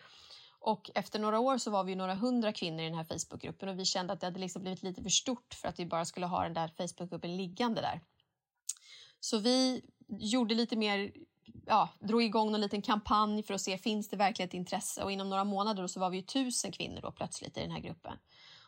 Och 0.58 0.90
efter 0.94 1.18
några 1.18 1.38
år 1.38 1.58
så 1.58 1.70
var 1.70 1.85
vi 1.85 1.94
några 1.94 2.14
hundra 2.14 2.52
kvinnor 2.52 2.80
i 2.80 2.85
den 2.85 2.94
här 2.94 3.04
Facebookgruppen 3.04 3.68
och 3.68 3.78
vi 3.78 3.85
kände 3.85 4.12
att 4.12 4.20
det 4.20 4.26
hade 4.26 4.40
liksom 4.40 4.62
blivit 4.62 4.82
lite 4.82 5.02
för 5.02 5.11
stort 5.11 5.54
för 5.54 5.68
att 5.68 5.78
vi 5.78 5.87
bara 5.87 6.04
skulle 6.04 6.26
ha 6.26 6.42
den 6.42 6.54
där 6.54 6.68
Facebookgruppen 6.76 7.37
liggande 7.37 7.80
där. 7.80 8.00
Så 9.20 9.38
vi 9.38 9.82
gjorde 10.08 10.54
lite 10.54 10.76
mer 10.76 11.12
ja, 11.67 11.88
drog 12.00 12.23
igång 12.23 12.55
en 12.55 12.61
liten 12.61 12.83
kampanj 12.83 13.43
för 13.43 13.55
att 13.55 13.61
se 13.61 13.79
finns 13.79 14.09
det 14.09 14.17
verkligen 14.17 14.49
ett 14.49 14.55
intresse. 14.55 15.03
Och 15.03 15.12
inom 15.12 15.31
några 15.31 15.45
månader 15.45 15.87
så 15.87 16.00
var 16.00 16.11
vi 16.11 16.17
ju 16.17 16.23
tusen 16.23 16.73
kvinnor 16.73 17.00
då 17.00 17.12
plötsligt 17.12 17.57
i 17.57 17.61
den 17.61 17.71
här 17.71 17.81
gruppen. 17.81 18.19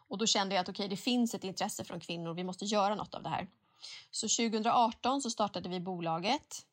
Och 0.09 0.19
då 0.19 0.27
kände 0.27 0.55
jag 0.55 0.63
att 0.63 0.69
okay, 0.69 0.89
det 0.89 0.97
finns 0.97 1.35
ett 1.35 1.45
intresse 1.45 1.85
från 1.85 2.01
kvinnor, 2.01 2.35
vi 2.35 2.45
måste 2.45 2.65
göra 2.65 2.95
något 2.95 3.15
av 3.15 3.23
det 3.23 3.29
här. 3.29 3.49
Så 4.11 4.29
2018 4.29 5.23
så 5.23 5.31
startade 5.31 5.69
vi 5.69 5.81
bolaget 5.81 6.67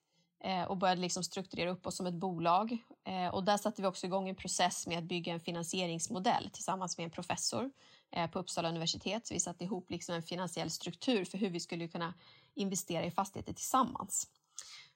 eh, 0.44 0.64
och 0.64 0.78
började 0.78 1.02
liksom 1.02 1.24
strukturera 1.24 1.70
upp 1.70 1.88
oss 1.88 1.98
som 1.98 2.06
ett 2.06 2.14
bolag. 2.14 2.78
Eh, 3.04 3.28
och 3.28 3.44
där 3.44 3.58
satte 3.58 3.82
vi 3.82 3.88
också 3.88 4.06
igång 4.06 4.30
en 4.30 4.36
process 4.36 4.88
med 4.88 4.98
att 4.98 5.04
bygga 5.04 5.34
en 5.34 5.40
finansieringsmodell 5.40 6.50
tillsammans 6.54 6.98
med 6.98 7.06
en 7.06 7.12
professor 7.12 7.72
eh, 8.12 8.30
på 8.30 8.40
Uppsala 8.40 8.70
universitet. 8.70 9.28
Så 9.28 9.34
vi 9.34 9.40
satte 9.40 9.64
ihop 9.64 9.92
liksom 9.92 10.16
en 10.16 10.24
finansiell 10.24 10.70
struktur 10.70 11.26
för 11.26 11.38
hur 11.38 11.50
vi 11.50 11.60
skulle 11.60 11.88
kunna 11.88 12.14
investera 12.54 13.06
i 13.06 13.12
fastigheter 13.12 13.54
tillsammans. 13.54 14.28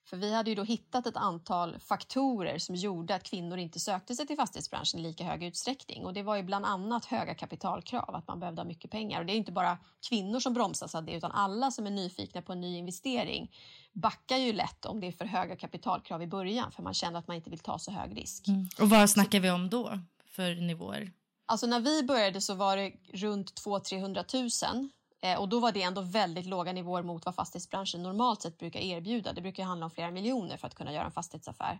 För 0.10 0.18
vi 0.18 0.34
hade 0.34 0.50
ju 0.50 0.56
då 0.56 0.64
hittat 0.64 1.08
ett 1.08 1.18
antal 1.18 1.80
faktorer 1.80 2.58
som 2.58 2.76
gjorde 2.76 3.16
att 3.16 3.24
kvinnor 3.24 3.58
inte 3.58 3.80
sökte 3.80 4.16
sig 4.16 4.28
till 4.28 4.36
fastighetsbranschen 4.36 5.00
i 5.00 5.04
lika 5.04 5.24
hög 5.24 5.44
utsträckning. 5.44 6.06
Och 6.06 6.14
det 6.14 6.24
var 6.24 6.36
ju 6.36 6.44
bland 6.44 6.66
annat 6.66 7.06
höga 7.06 7.36
kapitalkrav, 7.36 8.16
att 8.16 8.28
man 8.28 8.40
behövde 8.40 8.62
ha 8.62 8.68
mycket 8.68 8.92
pengar. 8.92 9.20
Och 9.20 9.26
det 9.26 9.34
är 9.34 9.38
inte 9.38 9.52
bara 9.52 9.78
kvinnor 10.10 10.40
som 10.40 10.54
bromsas 10.54 10.96
av 10.96 11.04
det, 11.04 11.12
utan 11.12 11.32
alla 11.32 11.72
som 11.72 11.88
är 11.88 11.92
nyfikna 11.92 12.42
på 12.42 12.52
en 12.52 12.62
ny 12.62 12.78
investering 12.78 13.52
backar 13.94 14.38
ju 14.38 14.54
lätt 14.54 14.86
om 14.86 15.00
det 15.00 15.08
är 15.08 15.12
för 15.12 15.26
höga 15.26 15.56
kapitalkrav 15.56 16.22
i 16.22 16.28
början, 16.28 16.72
för 16.72 16.84
man 16.84 16.94
känner 16.94 17.20
att 17.20 17.28
man 17.28 17.38
inte 17.38 17.50
vill 17.50 17.60
ta 17.60 17.80
så 17.80 17.92
hög 17.92 18.18
risk. 18.18 18.48
Mm. 18.48 18.68
Och 18.82 18.90
vad 18.90 19.10
snackar 19.10 19.40
vi 19.40 19.52
om 19.52 19.70
då 19.70 20.00
för 20.26 20.56
nivåer? 20.56 21.12
Alltså 21.46 21.68
när 21.68 21.80
vi 21.80 22.04
började 22.04 22.42
så 22.42 22.54
var 22.54 22.78
det 22.78 22.92
runt 23.14 23.52
200-300 23.66 24.74
000 24.74 24.90
Eh, 24.90 24.99
Eh, 25.22 25.40
och 25.40 25.50
då 25.50 25.60
var 25.60 25.72
det 25.72 25.82
ändå 25.82 26.02
väldigt 26.02 26.46
låga 26.46 26.74
nivåer 26.74 27.04
mot 27.04 27.26
vad 27.26 27.36
fastighetsbranschen 27.36 28.04
normalt 28.04 28.42
sett 28.42 28.58
brukar 28.58 28.80
erbjuda. 28.80 29.34
Det 29.34 29.42
brukar 29.42 29.64
handla 29.64 29.86
om 29.86 29.92
flera 29.92 30.12
miljoner 30.12 30.58
för 30.58 30.68
att 30.68 30.76
kunna 30.76 30.94
göra 30.94 31.06
en 31.06 31.12
fastighetsaffär. 31.12 31.80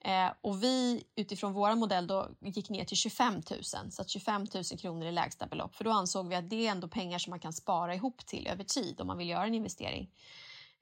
Eh, 0.00 0.32
och 0.40 0.62
vi 0.62 1.04
utifrån 1.16 1.52
vår 1.52 1.74
modell 1.74 2.06
då 2.06 2.28
gick 2.40 2.70
ner 2.70 2.84
till 2.84 2.96
25 2.96 3.34
000, 3.34 3.42
så 3.90 4.02
att 4.02 4.08
25 4.08 4.46
000 4.54 4.64
kronor 4.64 5.06
är 5.06 5.12
lägsta 5.12 5.46
belopp. 5.46 5.76
För 5.76 5.84
då 5.84 5.90
ansåg 5.90 6.28
vi 6.28 6.34
att 6.34 6.50
det 6.50 6.66
är 6.66 6.70
ändå 6.70 6.88
pengar 6.88 7.18
som 7.18 7.30
man 7.30 7.40
kan 7.40 7.52
spara 7.52 7.94
ihop 7.94 8.26
till 8.26 8.46
över 8.46 8.64
tid 8.64 9.00
om 9.00 9.06
man 9.06 9.18
vill 9.18 9.28
göra 9.28 9.46
en 9.46 9.54
investering. 9.54 10.10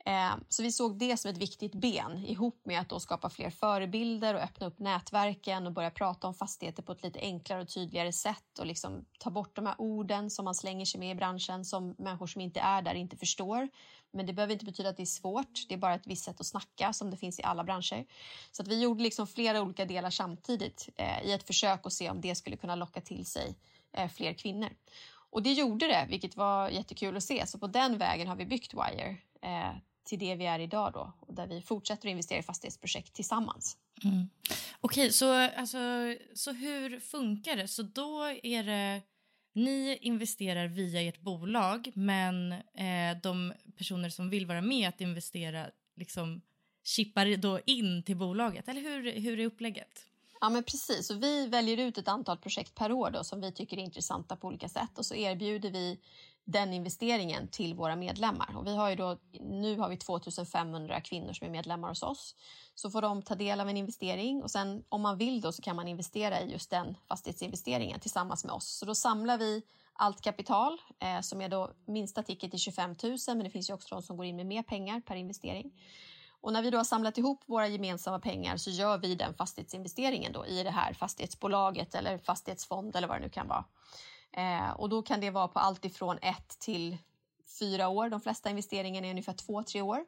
Eh, 0.07 0.35
så 0.49 0.63
vi 0.63 0.73
såg 0.73 0.99
det 0.99 1.17
som 1.17 1.31
ett 1.31 1.39
viktigt 1.39 1.75
ben 1.75 2.19
ihop 2.19 2.61
med 2.65 2.81
att 2.81 2.89
då 2.89 3.01
skapa 3.01 3.31
fler 3.31 3.51
förebilder 3.51 4.35
och 4.35 4.41
öppna 4.41 4.67
upp 4.67 4.79
nätverken 4.79 5.67
och 5.67 5.73
börja 5.73 5.91
prata 5.91 6.27
om 6.27 6.35
fastigheter 6.35 6.83
på 6.83 6.93
ett 6.93 7.03
lite 7.03 7.21
enklare 7.21 7.63
och 7.63 7.69
tydligare 7.69 8.13
sätt 8.13 8.59
och 8.59 8.67
liksom 8.67 9.05
ta 9.19 9.31
bort 9.31 9.57
de 9.57 9.67
här 9.67 9.75
orden 9.79 10.31
som 10.31 10.45
man 10.45 10.55
slänger 10.55 10.85
sig 10.85 11.01
med 11.01 11.11
i 11.11 11.15
branschen 11.15 11.65
som 11.65 11.95
människor 11.99 12.27
som 12.27 12.41
inte 12.41 12.61
är 12.61 12.83
där 12.83 12.95
inte 12.95 13.17
förstår. 13.17 13.69
Men 14.13 14.27
det 14.27 14.33
behöver 14.33 14.53
inte 14.53 14.65
betyda 14.65 14.89
att 14.89 14.97
det 14.97 15.03
är 15.03 15.07
svårt. 15.07 15.69
Det 15.69 15.75
är 15.75 15.79
bara 15.79 15.95
ett 15.95 16.07
visst 16.07 16.25
sätt 16.25 16.41
att 16.41 16.47
snacka 16.47 16.93
som 16.93 17.11
det 17.11 17.17
finns 17.17 17.41
i 17.41 17.43
alla 17.43 17.65
branscher. 17.65 18.07
Så 18.53 18.63
att 18.63 18.69
vi 18.69 18.83
gjorde 18.83 19.03
liksom 19.03 19.27
flera 19.27 19.63
olika 19.63 19.85
delar 19.85 20.11
samtidigt 20.11 20.89
eh, 20.97 21.23
i 21.23 21.33
ett 21.33 21.47
försök 21.47 21.87
att 21.87 21.93
se 21.93 22.11
om 22.11 22.21
det 22.21 22.35
skulle 22.35 22.57
kunna 22.57 22.75
locka 22.75 23.01
till 23.01 23.27
sig 23.27 23.55
eh, 23.93 24.09
fler 24.09 24.33
kvinnor. 24.33 24.71
Och 25.31 25.43
det 25.43 25.53
gjorde 25.53 25.87
det, 25.87 26.07
vilket 26.09 26.37
var 26.37 26.69
jättekul 26.69 27.17
att 27.17 27.25
se. 27.25 27.47
Så 27.47 27.59
på 27.59 27.67
den 27.67 27.99
vägen 27.99 28.29
har 28.29 28.37
vi 28.37 28.47
byggt 28.47 28.75
Wire 28.75 29.17
till 30.05 30.19
det 30.19 30.35
vi 30.35 30.47
är 30.47 30.59
idag 30.59 30.93
då, 30.93 31.13
och 31.21 31.35
där 31.35 31.47
vi 31.47 31.63
fortsätter 31.63 32.09
att 32.09 32.13
investera 32.13 32.39
i 32.39 32.43
fastighetsprojekt 32.43 33.13
tillsammans. 33.13 33.77
Mm. 34.05 34.29
Okej, 34.81 35.03
okay, 35.03 35.13
så, 35.13 35.33
alltså, 35.33 35.79
så 36.35 36.53
hur 36.53 37.01
funkar 37.01 37.57
det? 37.57 37.69
Så 37.69 37.83
då 37.83 38.23
är 38.43 38.63
det 38.65 39.03
ni 39.53 39.99
investerar 40.01 40.67
via 40.67 41.01
ert 41.01 41.21
bolag 41.21 41.91
men 41.95 42.53
eh, 42.53 43.17
de 43.23 43.53
personer 43.77 44.09
som 44.09 44.31
vill 44.31 44.47
vara 44.47 44.61
med 44.61 44.89
att 44.89 45.01
investera 45.01 45.67
liksom 45.97 46.41
chippar 46.85 47.37
då 47.37 47.61
in 47.67 48.03
till 48.03 48.17
bolaget, 48.17 48.69
eller 48.69 48.81
hur, 48.81 49.13
hur 49.13 49.41
är 49.41 49.47
upplägget? 49.47 50.07
Ja, 50.41 50.51
men 50.51 50.65
precis. 50.65 51.07
Så 51.07 51.15
vi 51.15 51.47
väljer 51.47 51.77
ut 51.77 51.99
ett 51.99 52.09
antal 52.09 52.39
projekt 52.39 52.75
per 52.75 52.93
år 52.93 53.11
då, 53.11 53.25
som 53.25 53.41
vi 53.41 53.53
tycker 53.53 53.77
är 53.77 53.83
intressanta 53.83 54.37
på 54.37 54.47
olika 54.49 54.69
sätt 54.69 54.99
och 54.99 55.07
så 55.07 55.15
erbjuder 55.15 55.71
vi 55.71 55.99
den 56.45 56.73
investeringen 56.73 57.49
till 57.49 57.75
våra 57.75 57.97
medlemmar. 57.97 58.57
Och 58.57 58.67
vi 58.67 58.77
har 58.77 58.91
ju 58.91 58.97
då, 58.97 59.19
nu 59.41 59.79
har 59.79 59.89
vi 59.89 59.97
2500 59.97 61.01
kvinnor 61.01 61.33
som 61.33 61.47
är 61.47 61.51
medlemmar 61.51 61.89
hos 61.89 62.03
oss. 62.03 62.35
Så 62.75 62.91
får 62.91 63.03
de 63.03 63.23
ta 63.23 63.35
del 63.35 63.61
av 63.61 63.69
en 63.69 63.77
investering 63.77 64.43
och 64.43 64.51
sen 64.51 64.85
om 64.89 65.03
man 65.03 65.19
vill 65.19 65.41
då 65.41 65.53
så 65.53 65.63
kan 65.63 65.77
man 65.77 65.89
investera 65.89 66.41
i 66.41 66.53
just 66.53 66.71
den 66.71 66.97
fastighetsinvesteringen 67.09 68.01
tillsammans 68.01 68.45
med 68.45 68.55
oss. 68.55 68.69
Så 68.69 68.87
då 68.87 68.95
samlar 68.95 69.39
vi 69.39 69.63
allt 69.93 70.21
kapital 70.21 70.79
eh, 70.99 71.21
som 71.21 71.41
är 71.41 71.49
då 71.49 71.71
minsta 71.87 72.23
ticket 72.23 72.55
i 72.55 72.59
25 72.59 72.95
000 73.03 73.19
men 73.27 73.45
det 73.45 73.51
finns 73.51 73.71
ju 73.71 73.75
också 73.75 73.95
de 73.95 74.03
som 74.03 74.17
går 74.17 74.27
in 74.27 74.37
med 74.37 74.47
mer 74.47 74.63
pengar 74.63 75.01
per 75.01 75.17
investering. 75.17 75.73
Och 76.41 76.53
när 76.53 76.63
vi 76.63 76.71
då 76.71 76.79
har 76.79 76.85
samlat 76.85 77.19
ihop 77.19 77.43
våra 77.47 77.69
gemensamma 77.69 78.21
pengar 78.21 78.57
så 78.57 78.71
gör 78.71 78.99
vi 78.99 79.15
den 79.15 79.35
fastighetsinvesteringen 79.35 80.33
då 80.33 80.47
i 80.47 80.63
det 80.63 80.71
här 80.71 80.93
fastighetsbolaget 80.93 81.95
eller 81.95 82.19
fastighetsfond 82.19 82.97
eller 82.97 83.09
vad 83.09 83.17
det 83.17 83.21
nu 83.21 83.31
kan 83.31 83.49
vara. 83.49 83.65
Eh, 84.37 84.71
och 84.71 84.89
då 84.89 85.03
kan 85.03 85.21
det 85.21 85.31
vara 85.31 85.49
på 85.49 85.59
allt 85.59 85.85
ifrån 85.85 86.19
ett 86.23 86.59
till 86.59 86.99
fyra 87.59 87.89
år. 87.89 88.09
De 88.09 88.21
flesta 88.21 88.51
investeringarna 88.51 89.07
är 89.07 89.11
ungefär 89.11 89.33
två, 89.33 89.63
tre 89.63 89.83
år. 89.83 90.05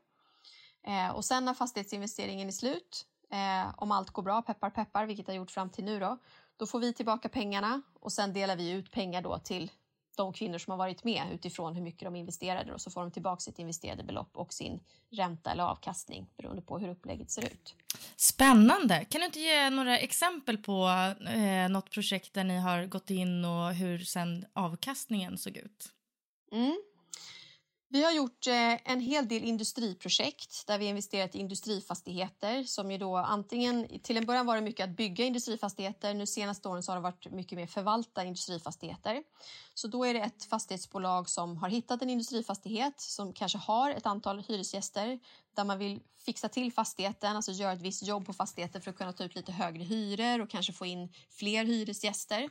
Eh, 0.87 1.11
och 1.11 1.25
sen 1.25 1.45
när 1.45 1.55
fastighetsinvesteringen 1.55 2.49
är 2.49 2.53
slut, 2.53 3.07
eh, 3.31 3.75
om 3.77 3.93
allt 3.93 4.11
går 4.11 4.23
bra, 4.23 4.43
peppar 4.43 4.71
peppar, 4.71 5.07
vilket 5.07 5.27
har 5.27 5.35
gjort 5.35 5.51
fram 5.51 5.71
till 5.71 5.85
nu 5.85 6.01
då, 6.01 6.19
då 6.57 6.67
får 6.67 6.81
vi 6.81 6.93
tillbaka 6.93 7.29
pengarna 7.29 7.83
och 8.01 8.13
sen 8.13 8.33
delar 8.33 8.57
vi 8.57 8.71
ut 8.71 8.91
pengar 8.91 9.23
då 9.23 9.39
till 9.39 9.71
de 10.17 10.33
kvinnor 10.33 10.59
som 10.59 10.71
har 10.71 10.79
varit 10.79 11.05
med 11.05 11.23
utifrån 11.33 11.75
hur 11.75 11.83
mycket 11.83 12.01
de 12.01 12.17
investerade 12.17 12.73
och 12.73 12.81
så 12.81 12.91
får 12.91 13.01
de 13.01 13.11
tillbaka 13.11 13.41
sitt 13.41 13.59
investerade 13.59 14.03
belopp 14.05 14.31
och 14.37 14.53
sin 14.53 14.81
ränta 15.11 15.51
eller 15.51 15.65
avkastning 15.65 16.27
beroende 16.37 16.63
på 16.63 16.79
hur 16.79 16.89
upplägget 16.89 17.31
ser 17.31 17.45
ut. 17.45 17.75
Spännande! 18.17 19.05
Kan 19.05 19.21
du 19.21 19.27
inte 19.27 19.41
ge 19.41 19.71
några 19.71 19.99
exempel 19.99 20.59
på 20.59 20.89
eh, 21.27 21.69
något 21.69 21.91
projekt 21.91 22.35
där 22.35 22.45
ni 22.45 22.59
har 22.59 22.87
gått 22.87 23.11
in 23.11 23.45
och 23.45 23.75
hur 23.75 23.99
sen 23.99 24.47
avkastningen 24.53 25.39
såg 25.39 25.57
ut? 25.57 25.93
Mm. 26.53 26.77
Vi 27.89 28.05
har 28.05 28.13
gjort 28.13 28.47
eh, 28.47 28.93
en 28.93 29.01
hel 29.01 29.29
del 29.29 29.45
industriprojekt 29.45 30.67
där 30.67 30.79
vi 30.79 30.87
investerat 30.87 31.35
i 31.35 31.39
industrifastigheter 31.39 32.63
som 32.63 32.91
ju 32.91 32.99
då 32.99 33.17
antingen, 33.17 34.01
till 34.03 34.17
en 34.17 34.27
början 34.27 34.47
var 34.47 34.57
det 34.57 34.63
mycket 34.63 34.85
att 34.85 34.97
bygga 34.97 35.25
industrifastigheter, 35.25 36.15
nu 36.15 36.27
senaste 36.27 36.69
åren 36.69 36.83
så 36.83 36.93
har 36.93 36.97
det 36.97 37.03
varit 37.03 37.33
mycket 37.33 37.59
mer 37.59 37.67
förvalta 37.67 38.25
industrifastigheter. 38.25 39.23
Så 39.75 39.89
då 39.89 40.05
är 40.05 40.15
det 40.15 40.21
ett 40.21 40.45
fastighetsbolag 40.45 41.29
som 41.29 41.57
har 41.57 41.69
hittat 41.69 42.03
en 42.03 42.11
industrifastighet 42.11 43.01
som 43.01 43.33
kanske 43.33 43.59
har 43.59 43.91
ett 43.91 44.07
antal 44.07 44.45
hyresgäster 44.49 45.19
där 45.57 45.65
man 45.65 45.79
vill 45.79 46.01
fixa 46.19 46.49
till 46.49 46.73
fastigheten, 46.73 47.37
alltså 47.37 47.53
göra 47.53 47.73
ett 47.73 47.83
visst 47.83 48.03
jobb 48.03 48.27
på 48.27 48.33
fastigheten 48.33 48.83
för 48.83 48.91
att 48.91 48.97
kunna 48.97 49.13
ta 49.13 49.25
ut 49.25 49.35
lite 49.35 49.53
högre 49.53 49.85
hyror 49.85 50.41
och 50.41 50.51
kanske 50.51 50.73
få 50.73 50.87
in 50.87 51.13
fler 51.31 51.65
hyresgäster. 51.65 52.51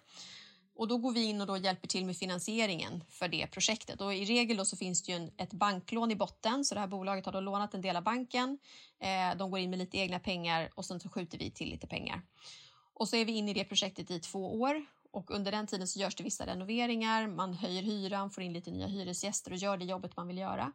Och 0.75 0.87
då 0.87 0.97
går 0.97 1.11
vi 1.11 1.23
in 1.23 1.41
och 1.41 1.47
då 1.47 1.57
hjälper 1.57 1.87
till 1.87 2.05
med 2.05 2.17
finansieringen 2.17 3.03
för 3.09 3.27
det 3.27 3.47
projektet. 3.47 4.01
Och 4.01 4.13
I 4.13 4.25
regel 4.25 4.57
då 4.57 4.65
så 4.65 4.77
finns 4.77 5.03
det 5.03 5.11
ju 5.11 5.15
en, 5.15 5.31
ett 5.37 5.53
banklån 5.53 6.11
i 6.11 6.15
botten, 6.15 6.65
så 6.65 6.75
det 6.75 6.81
här 6.81 6.87
bolaget 6.87 7.25
har 7.25 7.33
då 7.33 7.39
lånat 7.39 7.73
en 7.73 7.81
del 7.81 7.95
av 7.95 8.03
banken. 8.03 8.57
Eh, 8.99 9.37
de 9.37 9.51
går 9.51 9.59
in 9.59 9.69
med 9.69 9.79
lite 9.79 9.97
egna 9.97 10.19
pengar 10.19 10.69
och 10.75 10.85
sen 10.85 10.99
så 10.99 11.09
skjuter 11.09 11.37
vi 11.37 11.51
till 11.51 11.69
lite 11.69 11.87
pengar. 11.87 12.21
Och 12.93 13.09
så 13.09 13.15
är 13.15 13.25
vi 13.25 13.31
inne 13.31 13.51
i 13.51 13.53
det 13.53 13.63
projektet 13.63 14.11
i 14.11 14.19
två 14.19 14.61
år 14.61 14.85
och 15.11 15.31
under 15.31 15.51
den 15.51 15.67
tiden 15.67 15.87
så 15.87 15.99
görs 15.99 16.15
det 16.15 16.23
vissa 16.23 16.45
renoveringar, 16.45 17.27
man 17.27 17.53
höjer 17.53 17.83
hyran, 17.83 18.29
får 18.29 18.43
in 18.43 18.53
lite 18.53 18.71
nya 18.71 18.87
hyresgäster 18.87 19.51
och 19.51 19.57
gör 19.57 19.77
det 19.77 19.85
jobbet 19.85 20.17
man 20.17 20.27
vill 20.27 20.37
göra. 20.37 20.71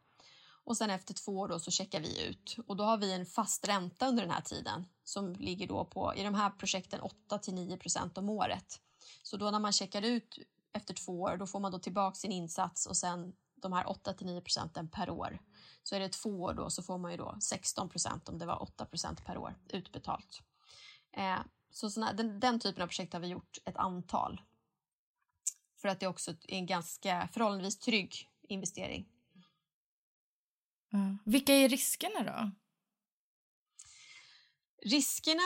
Och 0.64 0.76
sen 0.76 0.90
efter 0.90 1.14
två 1.14 1.38
år 1.38 1.48
då 1.48 1.58
så 1.58 1.70
checkar 1.70 2.00
vi 2.00 2.26
ut 2.28 2.56
och 2.66 2.76
då 2.76 2.84
har 2.84 2.96
vi 2.96 3.12
en 3.12 3.26
fast 3.26 3.68
ränta 3.68 4.08
under 4.08 4.22
den 4.22 4.32
här 4.32 4.40
tiden 4.40 4.86
som 5.04 5.32
ligger 5.32 5.66
då 5.66 5.84
på 5.84 6.14
i 6.16 6.22
de 6.22 6.34
här 6.34 6.50
projekten 6.50 7.00
8 7.00 7.38
till 7.38 7.54
9 7.54 7.76
procent 7.76 8.18
om 8.18 8.28
året. 8.28 8.80
Så 9.22 9.36
då 9.36 9.50
när 9.50 9.60
man 9.60 9.72
checkar 9.72 10.02
ut 10.02 10.38
efter 10.72 10.94
två 10.94 11.20
år, 11.20 11.36
då 11.36 11.46
får 11.46 11.60
man 11.60 11.72
då 11.72 11.78
tillbaka 11.78 12.14
sin 12.14 12.32
insats 12.32 12.86
och 12.86 12.96
sen 12.96 13.32
de 13.54 13.72
här 13.72 13.88
8 13.88 14.12
till 14.12 14.26
9 14.26 14.40
procenten 14.40 14.88
per 14.88 15.10
år. 15.10 15.38
Så 15.82 15.96
är 15.96 16.00
det 16.00 16.08
två 16.08 16.42
år 16.42 16.54
då 16.54 16.70
så 16.70 16.82
får 16.82 16.98
man 16.98 17.10
ju 17.10 17.16
då 17.16 17.36
16 17.40 17.88
procent 17.88 18.28
om 18.28 18.38
det 18.38 18.46
var 18.46 18.62
8 18.62 18.86
procent 18.86 19.24
per 19.24 19.38
år 19.38 19.58
utbetalt. 19.68 20.42
Eh, 21.12 21.38
så 21.70 21.90
såna, 21.90 22.12
den, 22.12 22.40
den, 22.40 22.60
typen 22.60 22.82
av 22.82 22.86
projekt 22.86 23.12
har 23.12 23.20
vi 23.20 23.28
gjort 23.28 23.58
ett 23.64 23.76
antal. 23.76 24.40
För 25.76 25.88
att 25.88 26.00
det 26.00 26.06
också 26.06 26.30
är 26.30 26.54
en 26.54 26.66
ganska 26.66 27.28
förhållandevis 27.32 27.78
trygg 27.78 28.28
investering. 28.42 29.08
Mm. 30.92 31.18
Vilka 31.24 31.54
är 31.54 31.68
riskerna 31.68 32.22
då? 32.22 32.50
Riskerna 34.82 35.42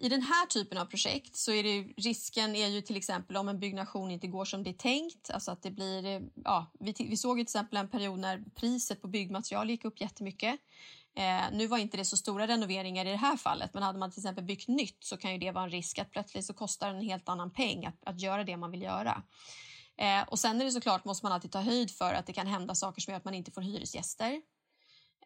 i 0.00 0.08
den 0.08 0.22
här 0.22 0.46
typen 0.46 0.78
av 0.78 0.84
projekt 0.84 1.36
så 1.36 1.52
är 1.52 1.62
det 1.62 1.82
risken 1.96 2.56
är 2.56 2.68
ju 2.68 2.80
till 2.80 2.96
exempel 2.96 3.36
om 3.36 3.48
en 3.48 3.58
byggnation 3.58 4.10
inte 4.10 4.26
går 4.26 4.44
som 4.44 4.62
det 4.62 4.70
är 4.70 4.74
tänkt. 4.74 5.30
Alltså 5.30 5.50
att 5.50 5.62
det 5.62 5.70
blir, 5.70 6.06
eh, 6.06 6.20
ja, 6.44 6.72
vi, 6.80 6.94
vi 6.98 7.16
såg 7.16 7.38
ju 7.38 7.44
till 7.44 7.50
exempel 7.50 7.76
en 7.76 7.88
period 7.88 8.18
när 8.18 8.44
priset 8.54 9.02
på 9.02 9.08
byggmaterial 9.08 9.70
gick 9.70 9.84
upp 9.84 10.00
jättemycket. 10.00 10.60
Eh, 11.16 11.42
nu 11.52 11.66
var 11.66 11.78
inte 11.78 11.96
det 11.96 12.04
så 12.04 12.16
stora 12.16 12.46
renoveringar 12.46 13.06
i 13.06 13.10
det 13.10 13.16
här 13.16 13.36
fallet 13.36 13.74
men 13.74 13.82
hade 13.82 13.98
man 13.98 14.10
till 14.10 14.20
exempel 14.20 14.44
byggt 14.44 14.68
nytt 14.68 15.04
så 15.04 15.16
kan 15.16 15.32
ju 15.32 15.38
det 15.38 15.50
vara 15.50 15.64
en 15.64 15.70
risk 15.70 15.98
att 15.98 16.10
plötsligt 16.10 16.44
så 16.44 16.54
kostar 16.54 16.88
en 16.88 17.00
helt 17.00 17.28
annan 17.28 17.50
peng 17.50 17.86
att, 17.86 18.04
att 18.06 18.20
göra 18.20 18.44
det 18.44 18.56
man 18.56 18.70
vill 18.70 18.82
göra. 18.82 19.22
Eh, 19.96 20.28
och 20.28 20.38
sen 20.38 20.60
är 20.60 20.64
det 20.64 20.72
såklart 20.72 21.04
måste 21.04 21.26
man 21.26 21.32
alltid 21.32 21.52
ta 21.52 21.60
höjd 21.60 21.90
för 21.90 22.14
att 22.14 22.26
det 22.26 22.32
kan 22.32 22.46
hända 22.46 22.74
saker 22.74 23.00
som 23.00 23.12
gör 23.12 23.18
att 23.18 23.24
man 23.24 23.34
inte 23.34 23.50
får 23.50 23.62
hyresgäster. 23.62 24.42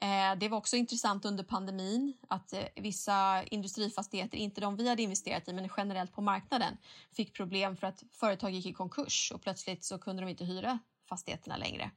Eh, 0.00 0.38
det 0.38 0.48
var 0.48 0.59
också 0.59 0.76
intressant 0.76 1.24
under 1.24 1.44
pandemin 1.44 2.16
att 2.28 2.52
eh, 2.52 2.61
vissa 2.76 3.44
industrifastigheter, 3.44 4.38
inte 4.38 4.61
de 4.61 4.76
vi 4.76 4.88
hade 4.88 5.02
investerat 5.02 5.48
i 5.48 5.52
men 5.52 5.68
generellt 5.76 6.12
på 6.12 6.22
marknaden, 6.22 6.76
fick 7.11 7.37
problem 7.37 7.76
för 7.76 7.87
att 7.87 8.02
företag 8.12 8.50
gick 8.50 8.66
i 8.66 8.72
konkurs 8.72 9.33
och 9.35 9.42
plötsligt 9.42 9.85
så 9.85 9.98
kunde 9.98 10.22
de 10.22 10.28
inte 10.28 10.44
hyra 10.44 10.78
fastigheterna 11.09 11.57
längre. 11.57 11.90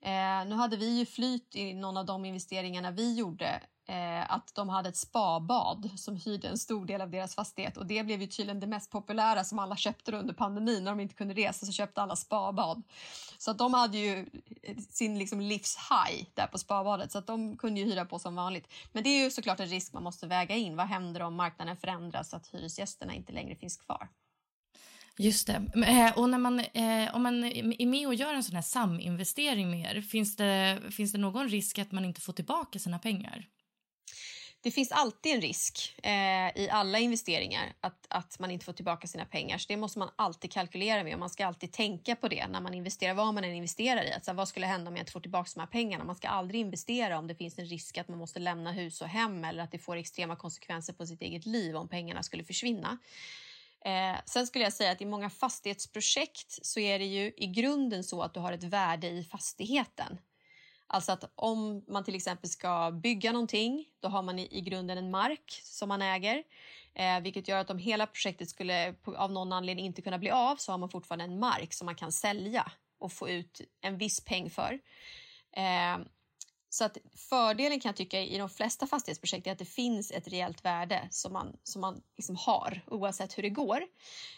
Eh, 0.00 0.48
nu 0.48 0.54
hade 0.54 0.76
vi 0.76 0.98
ju 0.98 1.06
flyt 1.06 1.56
i 1.56 1.74
någon 1.74 1.96
av 1.96 2.06
de 2.06 2.24
investeringarna 2.24 2.90
vi 2.90 3.14
gjorde 3.14 3.60
Eh, 3.86 4.32
att 4.32 4.54
de 4.54 4.68
hade 4.68 4.88
ett 4.88 4.96
spabad 4.96 5.90
som 5.96 6.16
hyrde 6.16 6.48
en 6.48 6.58
stor 6.58 6.86
del 6.86 7.00
av 7.00 7.10
deras 7.10 7.34
fastighet 7.34 7.76
och 7.76 7.86
det 7.86 8.04
blev 8.04 8.20
ju 8.20 8.26
tydligen 8.26 8.60
det 8.60 8.66
mest 8.66 8.90
populära 8.90 9.44
som 9.44 9.58
alla 9.58 9.76
köpte 9.76 10.12
under 10.12 10.34
pandemin 10.34 10.84
när 10.84 10.90
de 10.90 11.00
inte 11.00 11.14
kunde 11.14 11.34
resa 11.34 11.66
så 11.66 11.72
köpte 11.72 12.02
alla 12.02 12.16
spabad. 12.16 12.82
Så 13.38 13.50
att 13.50 13.58
de 13.58 13.74
hade 13.74 13.98
ju 13.98 14.26
eh, 14.62 14.76
sin 14.90 15.18
liksom 15.18 15.40
livshaj 15.40 16.30
där 16.34 16.46
på 16.46 16.58
spabadet 16.58 17.12
så 17.12 17.18
att 17.18 17.26
de 17.26 17.56
kunde 17.56 17.80
ju 17.80 17.86
hyra 17.86 18.04
på 18.04 18.18
som 18.18 18.34
vanligt. 18.34 18.72
Men 18.92 19.02
det 19.02 19.10
är 19.10 19.24
ju 19.24 19.30
såklart 19.30 19.60
en 19.60 19.66
risk 19.66 19.92
man 19.92 20.02
måste 20.02 20.26
väga 20.26 20.56
in. 20.56 20.76
Vad 20.76 20.86
händer 20.86 21.22
om 21.22 21.34
marknaden 21.34 21.76
förändras 21.76 22.30
så 22.30 22.36
att 22.36 22.46
hyresgästerna 22.46 23.14
inte 23.14 23.32
längre 23.32 23.56
finns 23.56 23.76
kvar? 23.76 24.08
Just 25.18 25.46
det. 25.46 25.86
Eh, 25.86 26.18
och 26.18 26.30
när 26.30 26.38
man, 26.38 26.60
om 27.12 27.22
man 27.22 27.44
är 27.44 27.86
med 27.86 28.06
och 28.06 28.14
gör 28.14 28.34
en 28.34 28.44
sån 28.44 28.54
här 28.54 28.62
saminvestering 28.62 29.70
med 29.70 29.96
er, 29.96 30.00
finns 30.00 30.36
det, 30.36 30.82
finns 30.90 31.12
det 31.12 31.18
någon 31.18 31.48
risk 31.48 31.78
att 31.78 31.92
man 31.92 32.04
inte 32.04 32.20
får 32.20 32.32
tillbaka 32.32 32.78
sina 32.78 32.98
pengar? 32.98 33.48
Det 34.64 34.70
finns 34.70 34.92
alltid 34.92 35.34
en 35.34 35.40
risk 35.40 35.94
eh, 36.02 36.62
i 36.62 36.68
alla 36.70 36.98
investeringar 36.98 37.72
att, 37.80 38.06
att 38.08 38.38
man 38.38 38.50
inte 38.50 38.64
får 38.64 38.72
tillbaka 38.72 39.06
sina 39.06 39.24
pengar. 39.24 39.58
Så 39.58 39.66
Det 39.68 39.76
måste 39.76 39.98
man 39.98 40.10
alltid 40.16 40.52
kalkylera 40.52 41.04
med 41.04 41.12
och 41.14 41.20
man 41.20 41.30
ska 41.30 41.46
alltid 41.46 41.72
tänka 41.72 42.16
på 42.16 42.28
det 42.28 42.46
när 42.46 42.60
man 42.60 42.74
investerar, 42.74 43.14
vad 43.14 43.34
man 43.34 43.44
än 43.44 43.54
investerar 43.54 44.04
i. 44.04 44.12
Alltså, 44.12 44.32
vad 44.32 44.48
skulle 44.48 44.66
hända 44.66 44.88
om 44.88 44.96
jag 44.96 45.02
inte 45.02 45.12
får 45.12 45.20
tillbaka 45.20 45.50
de 45.54 45.60
här 45.60 45.66
pengarna? 45.66 46.04
Man 46.04 46.16
ska 46.16 46.28
aldrig 46.28 46.60
investera 46.60 47.18
om 47.18 47.26
det 47.26 47.34
finns 47.34 47.58
en 47.58 47.66
risk 47.66 47.98
att 47.98 48.08
man 48.08 48.18
måste 48.18 48.38
lämna 48.38 48.72
hus 48.72 49.00
och 49.00 49.08
hem 49.08 49.44
eller 49.44 49.62
att 49.62 49.70
det 49.70 49.78
får 49.78 49.96
extrema 49.96 50.36
konsekvenser 50.36 50.92
på 50.92 51.06
sitt 51.06 51.22
eget 51.22 51.46
liv 51.46 51.76
om 51.76 51.88
pengarna 51.88 52.22
skulle 52.22 52.44
försvinna. 52.44 52.98
Eh, 53.84 54.20
sen 54.26 54.46
skulle 54.46 54.64
jag 54.64 54.72
säga 54.72 54.92
att 54.92 55.02
i 55.02 55.06
många 55.06 55.30
fastighetsprojekt 55.30 56.66
så 56.66 56.80
är 56.80 56.98
det 56.98 57.06
ju 57.06 57.32
i 57.36 57.46
grunden 57.46 58.04
så 58.04 58.22
att 58.22 58.34
du 58.34 58.40
har 58.40 58.52
ett 58.52 58.64
värde 58.64 59.08
i 59.08 59.24
fastigheten. 59.24 60.18
Alltså 60.94 61.12
att 61.12 61.32
om 61.34 61.84
man 61.88 62.04
till 62.04 62.14
exempel 62.14 62.50
ska 62.50 62.90
bygga 62.90 63.32
någonting, 63.32 63.84
då 64.00 64.08
har 64.08 64.22
man 64.22 64.38
i, 64.38 64.48
i 64.50 64.60
grunden 64.60 64.98
en 64.98 65.10
mark 65.10 65.60
som 65.62 65.88
man 65.88 66.02
äger. 66.02 66.42
Eh, 66.94 67.20
vilket 67.20 67.48
gör 67.48 67.58
att 67.58 67.70
om 67.70 67.78
hela 67.78 68.06
projektet 68.06 68.48
skulle 68.48 68.94
av 69.04 69.32
någon 69.32 69.52
anledning 69.52 69.86
inte 69.86 70.02
kunna 70.02 70.18
bli 70.18 70.30
av 70.30 70.56
så 70.56 70.72
har 70.72 70.78
man 70.78 70.88
fortfarande 70.88 71.24
en 71.24 71.38
mark 71.38 71.72
som 71.72 71.86
man 71.86 71.94
kan 71.94 72.12
sälja 72.12 72.72
och 72.98 73.12
få 73.12 73.28
ut 73.28 73.60
en 73.80 73.98
viss 73.98 74.24
peng 74.24 74.50
för. 74.50 74.80
Eh, 75.56 75.98
så 76.74 76.84
att 76.84 76.98
fördelen 77.16 77.80
kan 77.80 77.88
jag 77.88 77.96
tycka 77.96 78.20
i 78.20 78.38
de 78.38 78.48
flesta 78.50 78.86
fastighetsprojekt 78.86 79.46
är 79.46 79.52
att 79.52 79.58
det 79.58 79.64
finns 79.64 80.10
ett 80.10 80.28
reellt 80.28 80.64
värde 80.64 81.08
som 81.10 81.32
man, 81.32 81.56
som 81.62 81.80
man 81.80 82.02
liksom 82.16 82.36
har 82.36 82.80
oavsett 82.86 83.38
hur 83.38 83.42
det 83.42 83.50
går. 83.50 83.82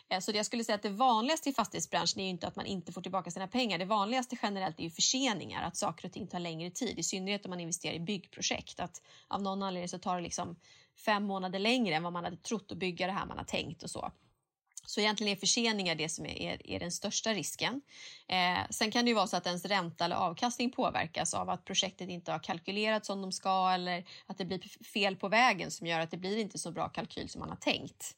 Eh, 0.08 0.20
så 0.20 0.32
det 0.32 0.36
jag 0.36 0.46
skulle 0.46 0.64
säga 0.64 0.76
att 0.76 0.82
det 0.82 0.88
vanligaste 0.88 1.48
i 1.48 1.52
fastighetsbranschen 1.52 2.20
är 2.20 2.28
inte 2.28 2.46
att 2.46 2.56
man 2.56 2.66
inte 2.66 2.92
får 2.92 3.02
tillbaka 3.02 3.30
sina 3.30 3.48
pengar. 3.48 3.78
Det 3.78 3.84
vanligaste 3.84 4.36
generellt 4.42 4.78
är 4.78 4.84
ju 4.84 4.90
förseningar, 4.90 5.62
att 5.62 5.76
saker 5.76 6.06
och 6.06 6.12
ting 6.12 6.26
tar 6.26 6.38
längre 6.38 6.70
tid. 6.70 6.98
I 6.98 7.02
synnerhet 7.02 7.44
om 7.46 7.50
man 7.50 7.60
investerar 7.60 7.94
i 7.94 8.00
byggprojekt. 8.00 8.80
Att 8.80 9.02
av 9.28 9.42
någon 9.42 9.62
anledning 9.62 9.88
så 9.88 9.98
tar 9.98 10.16
det 10.16 10.22
liksom 10.22 10.56
fem 11.04 11.24
månader 11.24 11.58
längre 11.58 11.94
än 11.94 12.02
vad 12.02 12.12
man 12.12 12.24
hade 12.24 12.36
trott 12.36 12.72
att 12.72 12.78
bygga 12.78 13.06
det 13.06 13.12
här 13.12 13.26
man 13.26 13.38
har 13.38 13.44
tänkt 13.44 13.82
och 13.82 13.90
så. 13.90 14.12
Så 14.86 15.00
egentligen 15.00 15.32
är 15.32 15.40
förseningar 15.40 15.94
det 15.94 16.08
som 16.08 16.26
är, 16.26 16.42
är, 16.42 16.70
är 16.70 16.80
den 16.80 16.92
största 16.92 17.34
risken. 17.34 17.80
Eh, 18.28 18.70
sen 18.70 18.90
kan 18.90 19.04
det 19.04 19.08
ju 19.08 19.14
vara 19.14 19.26
så 19.26 19.36
att 19.36 19.46
ens 19.46 19.64
ränta 19.64 20.04
eller 20.04 20.16
avkastning 20.16 20.70
påverkas 20.70 21.34
av 21.34 21.50
att 21.50 21.64
projektet 21.64 22.08
inte 22.08 22.32
har 22.32 22.38
kalkylerats 22.38 23.06
som 23.06 23.22
de 23.22 23.32
ska 23.32 23.70
eller 23.70 24.04
att 24.26 24.38
det 24.38 24.44
blir 24.44 24.84
fel 24.84 25.16
på 25.16 25.28
vägen 25.28 25.70
som 25.70 25.86
gör 25.86 26.00
att 26.00 26.10
det 26.10 26.16
blir 26.16 26.38
inte 26.38 26.58
så 26.58 26.70
bra 26.70 26.88
kalkyl 26.88 27.28
som 27.28 27.40
man 27.40 27.48
har 27.48 27.56
tänkt. 27.56 28.16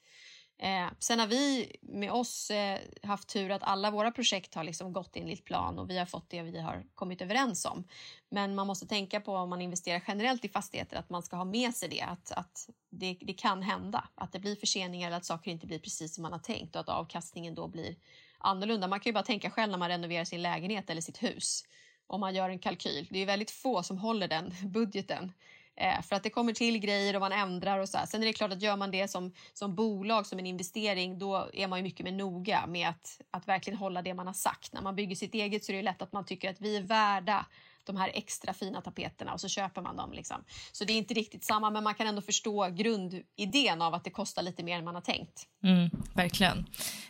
Eh, 0.61 0.88
sen 0.99 1.21
har 1.21 1.27
vi 1.27 1.77
med 1.81 2.12
oss 2.12 2.51
eh, 2.51 2.79
haft 3.03 3.29
tur 3.29 3.51
att 3.51 3.62
alla 3.62 3.90
våra 3.90 4.11
projekt 4.11 4.55
har 4.55 4.64
liksom 4.64 4.92
gått 4.92 5.16
enligt 5.16 5.44
plan 5.44 5.79
och 5.79 5.90
vi 5.90 5.99
har 5.99 6.07
fått 6.07 6.31
det 6.31 6.42
vi 6.42 6.61
har 6.61 6.85
kommit 6.94 7.23
överens 7.23 7.64
om. 7.64 7.85
Men 8.29 8.55
man 8.55 8.66
måste 8.66 8.87
tänka 8.87 9.21
på 9.21 9.37
om 9.37 9.51
man 9.51 9.62
investerar 9.62 10.03
generellt 10.07 10.44
i 10.44 10.49
fastigheter 10.49 10.97
att 10.97 11.11
man 11.11 11.23
ska 11.23 11.37
ha 11.37 11.44
med 11.44 11.75
sig 11.75 11.88
det, 11.88 12.01
att, 12.01 12.33
att 12.33 12.68
det, 12.90 13.18
det 13.21 13.33
kan 13.33 13.62
hända. 13.62 14.09
Att 14.14 14.33
det 14.33 14.38
blir 14.38 14.57
förseningar 14.57 15.07
eller 15.07 15.16
att 15.16 15.25
saker 15.25 15.51
inte 15.51 15.66
blir 15.66 15.79
precis 15.79 16.14
som 16.14 16.23
man 16.23 16.33
har 16.33 16.38
tänkt 16.38 16.75
och 16.75 16.81
att 16.81 16.88
avkastningen 16.88 17.55
då 17.55 17.68
blir 17.68 17.97
annorlunda. 18.38 18.88
Man 18.88 19.01
kan 19.01 19.11
ju 19.11 19.14
bara 19.14 19.25
tänka 19.25 19.51
själv 19.51 19.71
när 19.71 19.79
man 19.79 19.88
renoverar 19.88 20.25
sin 20.25 20.42
lägenhet 20.42 20.90
eller 20.90 21.01
sitt 21.01 21.23
hus. 21.23 21.64
Om 22.07 22.21
man 22.21 22.35
gör 22.35 22.51
en 22.51 22.59
kalkyl. 22.59 23.09
Det 23.11 23.18
är 23.18 23.27
väldigt 23.27 23.51
få 23.51 23.83
som 23.83 23.99
håller 23.99 24.29
den 24.29 24.55
budgeten. 24.73 25.33
Eh, 25.80 26.02
för 26.02 26.16
att 26.16 26.22
det 26.22 26.30
kommer 26.30 26.52
till 26.52 26.78
grejer 26.78 27.14
och 27.14 27.20
man 27.20 27.32
ändrar 27.32 27.78
och 27.78 27.88
så. 27.88 27.98
Här. 27.98 28.06
Sen 28.06 28.22
är 28.22 28.26
det 28.26 28.32
klart 28.32 28.52
att 28.52 28.62
gör 28.62 28.76
man 28.76 28.90
det 28.90 29.08
som, 29.08 29.32
som 29.52 29.74
bolag, 29.74 30.26
som 30.26 30.38
en 30.38 30.46
investering, 30.46 31.18
då 31.18 31.48
är 31.52 31.68
man 31.68 31.78
ju 31.78 31.82
mycket 31.82 32.04
mer 32.04 32.12
noga 32.12 32.66
med 32.66 32.88
att, 32.88 33.20
att 33.30 33.48
verkligen 33.48 33.78
hålla 33.78 34.02
det 34.02 34.14
man 34.14 34.26
har 34.26 34.34
sagt. 34.34 34.72
När 34.72 34.82
man 34.82 34.96
bygger 34.96 35.16
sitt 35.16 35.34
eget 35.34 35.64
så 35.64 35.72
är 35.72 35.76
det 35.76 35.82
lätt 35.82 36.02
att 36.02 36.12
man 36.12 36.24
tycker 36.24 36.50
att 36.50 36.60
vi 36.60 36.76
är 36.76 36.82
värda 36.82 37.46
de 37.88 37.96
här 37.96 38.11
extra 38.14 38.55
fina 38.55 38.81
tapeterna 38.81 39.33
och 39.33 39.40
så 39.40 39.48
köper 39.48 39.83
man 39.83 39.96
dem. 39.96 40.12
Liksom. 40.12 40.44
Så 40.72 40.85
det 40.85 40.92
är 40.92 40.96
inte 40.96 41.14
riktigt 41.14 41.44
samma, 41.44 41.70
men 41.70 41.85
man 41.85 41.94
kan 41.94 42.07
ändå 42.07 42.22
förstå 42.22 42.68
grundidén 42.68 43.83
av 43.83 43.94
att 43.94 44.05
det 44.05 44.11
kostar 44.11 44.42
lite 44.42 44.62
mer 44.62 44.79
än 44.79 44.85
man 44.85 44.94
har 44.94 45.03
tänkt. 45.03 45.46
Mm, 45.62 45.90
verkligen. 46.14 46.66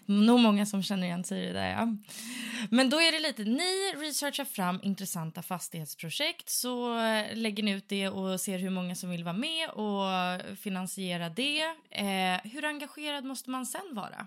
Nog 0.06 0.40
många 0.40 0.66
som 0.66 0.82
känner 0.82 1.06
igen 1.06 1.24
sig 1.24 1.42
i 1.42 1.46
det 1.46 1.52
där. 1.52 1.70
Ja. 1.70 1.88
Men 2.70 2.90
då 2.90 2.96
är 2.96 3.12
det 3.12 3.18
lite, 3.18 3.44
ni 3.44 3.92
researchar 3.96 4.44
fram 4.44 4.80
intressanta 4.82 5.42
fastighetsprojekt 5.42 6.48
så 6.48 6.98
eh, 6.98 7.36
lägger 7.36 7.62
ni 7.62 7.70
ut 7.70 7.88
det 7.88 8.08
och 8.08 8.40
ser 8.40 8.58
hur 8.58 8.70
många 8.70 8.94
som 8.94 9.10
vill 9.10 9.24
vara 9.24 9.36
med 9.36 9.70
och 9.70 10.58
finansiera 10.58 11.28
det. 11.28 11.62
Eh, 11.90 12.50
hur 12.50 12.64
engagerad 12.64 13.24
måste 13.24 13.50
man 13.50 13.66
sen 13.66 13.94
vara? 13.94 14.26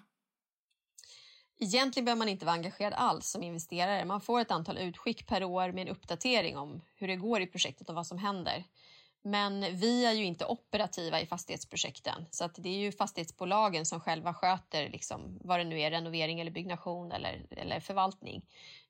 Egentligen 1.63 2.05
behöver 2.05 2.17
man 2.19 2.29
inte 2.29 2.45
vara 2.45 2.55
engagerad 2.55 2.93
alls 2.93 3.27
som 3.27 3.43
investerare. 3.43 4.05
Man 4.05 4.21
får 4.21 4.39
ett 4.39 4.51
antal 4.51 4.77
utskick 4.77 5.27
per 5.27 5.43
år 5.43 5.71
med 5.71 5.81
en 5.81 5.87
uppdatering 5.87 6.57
om 6.57 6.81
hur 6.95 7.07
det 7.07 7.15
går 7.15 7.41
i 7.41 7.47
projektet 7.47 7.89
och 7.89 7.95
vad 7.95 8.07
som 8.07 8.17
händer. 8.17 8.63
Men 9.23 9.77
vi 9.77 10.05
är 10.05 10.11
ju 10.11 10.23
inte 10.23 10.45
operativa 10.45 11.21
i 11.21 11.25
fastighetsprojekten 11.25 12.25
så 12.31 12.45
att 12.45 12.55
det 12.55 12.69
är 12.69 12.77
ju 12.77 12.91
fastighetsbolagen 12.91 13.85
som 13.85 13.99
själva 13.99 14.33
sköter 14.33 14.89
liksom, 14.89 15.39
vad 15.41 15.59
det 15.59 15.63
nu 15.63 15.79
är, 15.79 15.91
renovering 15.91 16.39
eller 16.39 16.51
byggnation 16.51 17.11
eller, 17.11 17.45
eller 17.49 17.79
förvaltning. 17.79 18.41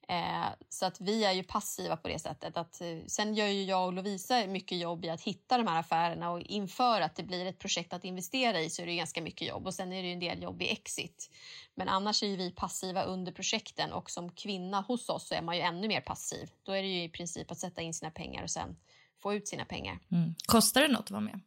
Eh, 0.08 0.48
så 0.70 0.86
att 0.86 1.02
vi 1.02 1.24
är 1.24 1.32
ju 1.32 1.44
passiva 1.44 1.98
på 1.98 2.08
det 2.08 2.20
sättet. 2.20 2.58
Att, 2.58 2.82
eh, 2.82 2.98
sen 3.08 3.36
gör 3.36 3.48
ju 3.48 3.63
jag 3.63 3.86
och 3.86 3.94
Lovisa 3.94 4.48
mycket 4.48 4.78
jobb 4.78 5.06
i 5.06 5.10
att 5.10 5.22
hitta 5.22 5.58
de 5.58 5.67
här 5.67 5.80
affärerna 5.80 6.32
och 6.32 6.41
inför 6.41 7.02
att 7.02 7.15
det 7.15 7.24
blir 7.24 7.46
ett 7.46 7.60
projekt 7.60 7.94
att 7.94 8.04
investera 8.04 8.62
i 8.62 8.70
så 8.70 8.82
är 8.82 8.86
det 8.86 8.96
ganska 8.96 9.22
mycket 9.22 9.48
jobb 9.48 9.67
och 9.67 9.74
sen 9.74 9.94
är 9.94 10.02
det 10.02 10.08
ju 10.08 10.13
en 10.13 10.20
del 10.20 10.44
jobb 10.44 10.62
i 10.62 10.72
exit. 10.72 11.30
Men 11.76 11.89
annars 11.89 12.24
är 12.24 12.28
ju 12.28 12.36
vi 12.36 12.52
passiva 12.52 13.04
under 13.04 13.32
projekten 13.32 13.94
och 13.94 14.12
som 14.12 14.32
kvinna 14.32 14.82
hos 14.82 15.10
oss 15.10 15.28
så 15.28 15.36
är 15.36 15.41
man 15.41 15.56
ju 15.56 15.62
ännu 15.62 15.88
mer 15.88 16.02
passiv. 16.02 16.52
Då 16.63 16.72
är 16.72 16.82
det 16.82 16.88
ju 16.88 17.04
i 17.04 17.10
princip 17.10 17.52
att 17.52 17.58
sätta 17.58 17.82
in 17.82 17.94
sina 17.94 18.12
pengar 18.12 18.44
och 18.44 18.50
sen 18.50 18.76
få 19.21 19.34
ut 19.34 19.47
sina 19.47 19.65
pengar. 19.65 19.99
Mm. 20.12 20.36
Kostar 20.45 20.81
det 20.81 20.88
något 20.88 20.99
att 20.99 21.12
vara 21.12 21.21
med? 21.21 21.39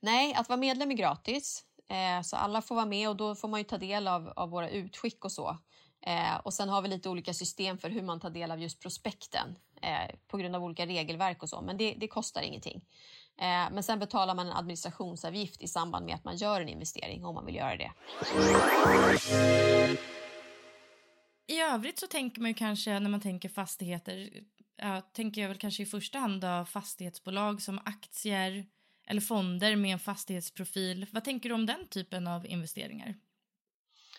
Nej, 0.00 0.34
att 0.34 0.48
vara 0.48 0.56
medlem 0.56 0.90
är 0.90 0.94
gratis. 0.94 1.64
Eh, 1.88 2.22
så 2.22 2.36
alla 2.36 2.62
får 2.62 2.74
vara 2.74 2.86
med 2.86 3.08
och 3.08 3.16
då 3.16 3.34
får 3.34 3.48
man 3.48 3.60
ju 3.60 3.64
ta 3.64 3.78
del 3.78 4.08
av, 4.08 4.32
av 4.36 4.50
våra 4.50 4.70
utskick 4.70 5.24
och 5.24 5.32
så. 5.32 5.58
Eh, 6.06 6.36
och 6.42 6.54
sen 6.54 6.68
har 6.68 6.82
vi 6.82 6.88
lite 6.88 7.08
olika 7.08 7.34
system 7.34 7.78
för 7.78 7.90
hur 7.90 8.02
man 8.02 8.20
tar 8.20 8.30
del 8.30 8.50
av 8.50 8.60
just 8.60 8.80
prospekten 8.80 9.58
eh, 9.82 10.16
på 10.28 10.36
grund 10.36 10.56
av 10.56 10.64
olika 10.64 10.86
regelverk 10.86 11.42
och 11.42 11.48
så, 11.48 11.62
men 11.62 11.76
det, 11.76 11.94
det 11.98 12.08
kostar 12.08 12.42
ingenting. 12.42 12.84
Eh, 13.38 13.72
men 13.72 13.82
sen 13.82 13.98
betalar 13.98 14.34
man 14.34 14.46
en 14.46 14.52
administrationsavgift 14.52 15.62
i 15.62 15.68
samband 15.68 16.06
med 16.06 16.14
att 16.14 16.24
man 16.24 16.36
gör 16.36 16.60
en 16.60 16.68
investering 16.68 17.24
om 17.24 17.34
man 17.34 17.46
vill 17.46 17.54
göra 17.54 17.76
det. 17.76 17.92
I 21.46 21.60
övrigt 21.60 21.98
så 21.98 22.06
tänker 22.06 22.40
man 22.40 22.50
ju 22.50 22.54
kanske 22.54 22.98
när 22.98 23.10
man 23.10 23.20
tänker 23.20 23.48
fastigheter, 23.48 24.30
ja, 24.76 25.00
tänker 25.00 25.40
jag 25.40 25.48
väl 25.48 25.58
kanske 25.58 25.82
i 25.82 25.86
första 25.86 26.18
hand 26.18 26.40
då 26.40 26.64
fastighetsbolag 26.64 27.62
som 27.62 27.80
aktier 27.84 28.66
eller 29.06 29.20
fonder 29.20 29.76
med 29.76 29.92
en 29.92 29.98
fastighetsprofil. 29.98 31.06
Vad 31.12 31.24
tänker 31.24 31.48
du 31.48 31.54
om 31.54 31.66
den 31.66 31.88
typen 31.88 32.26
av 32.26 32.46
investeringar? 32.46 33.14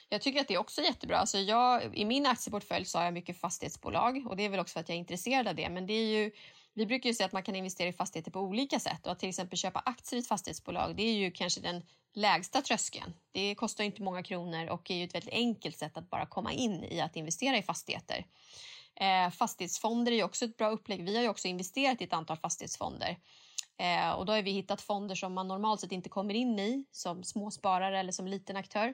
Jag 0.09 0.21
tycker 0.21 0.41
att 0.41 0.47
det 0.47 0.53
är 0.53 0.57
också 0.57 0.81
jättebra. 0.81 1.17
Alltså 1.17 1.37
jag, 1.37 1.97
I 1.97 2.05
min 2.05 2.25
aktieportfölj 2.25 2.85
så 2.85 2.97
har 2.97 3.05
jag 3.05 3.13
mycket 3.13 3.39
fastighetsbolag 3.39 4.27
och 4.27 4.35
det 4.37 4.43
är 4.43 4.49
väl 4.49 4.59
också 4.59 4.73
för 4.73 4.79
att 4.79 4.89
jag 4.89 4.95
är 4.95 4.99
intresserad 4.99 5.47
av 5.47 5.55
det. 5.55 5.69
Men 5.69 5.87
det 5.87 5.93
är 5.93 6.19
ju, 6.19 6.31
vi 6.73 6.85
brukar 6.85 7.09
ju 7.09 7.13
säga 7.13 7.25
att 7.25 7.33
man 7.33 7.43
kan 7.43 7.55
investera 7.55 7.89
i 7.89 7.93
fastigheter 7.93 8.31
på 8.31 8.39
olika 8.39 8.79
sätt 8.79 9.05
och 9.05 9.11
att 9.11 9.19
till 9.19 9.29
exempel 9.29 9.57
köpa 9.57 9.79
aktier 9.79 10.17
i 10.17 10.21
ett 10.21 10.27
fastighetsbolag 10.27 10.95
det 10.95 11.03
är 11.03 11.13
ju 11.13 11.31
kanske 11.31 11.61
den 11.61 11.83
lägsta 12.13 12.61
tröskeln. 12.61 13.13
Det 13.31 13.55
kostar 13.55 13.83
inte 13.83 14.01
många 14.01 14.23
kronor 14.23 14.67
och 14.67 14.91
är 14.91 14.95
ju 14.95 15.03
ett 15.03 15.15
väldigt 15.15 15.33
enkelt 15.33 15.77
sätt 15.77 15.97
att 15.97 16.09
bara 16.09 16.25
komma 16.25 16.53
in 16.53 16.83
i 16.83 17.01
att 17.01 17.15
investera 17.15 17.57
i 17.57 17.63
fastigheter. 17.63 18.25
Eh, 18.99 19.29
fastighetsfonder 19.31 20.11
är 20.11 20.15
ju 20.15 20.23
också 20.23 20.45
ett 20.45 20.57
bra 20.57 20.69
upplägg. 20.69 21.05
Vi 21.05 21.15
har 21.15 21.23
ju 21.23 21.29
också 21.29 21.47
investerat 21.47 22.01
i 22.01 22.03
ett 22.03 22.13
antal 22.13 22.37
fastighetsfonder. 22.37 23.17
Eh, 23.77 24.11
och 24.11 24.25
då 24.25 24.33
har 24.33 24.41
vi 24.41 24.51
hittat 24.51 24.81
fonder 24.81 25.15
som 25.15 25.33
man 25.33 25.47
normalt 25.47 25.81
sett 25.81 25.91
inte 25.91 26.09
kommer 26.09 26.33
in 26.33 26.59
i 26.59 26.85
som 26.91 27.23
småsparare 27.23 27.99
eller 27.99 28.11
som 28.11 28.27
liten 28.27 28.57
aktör. 28.57 28.93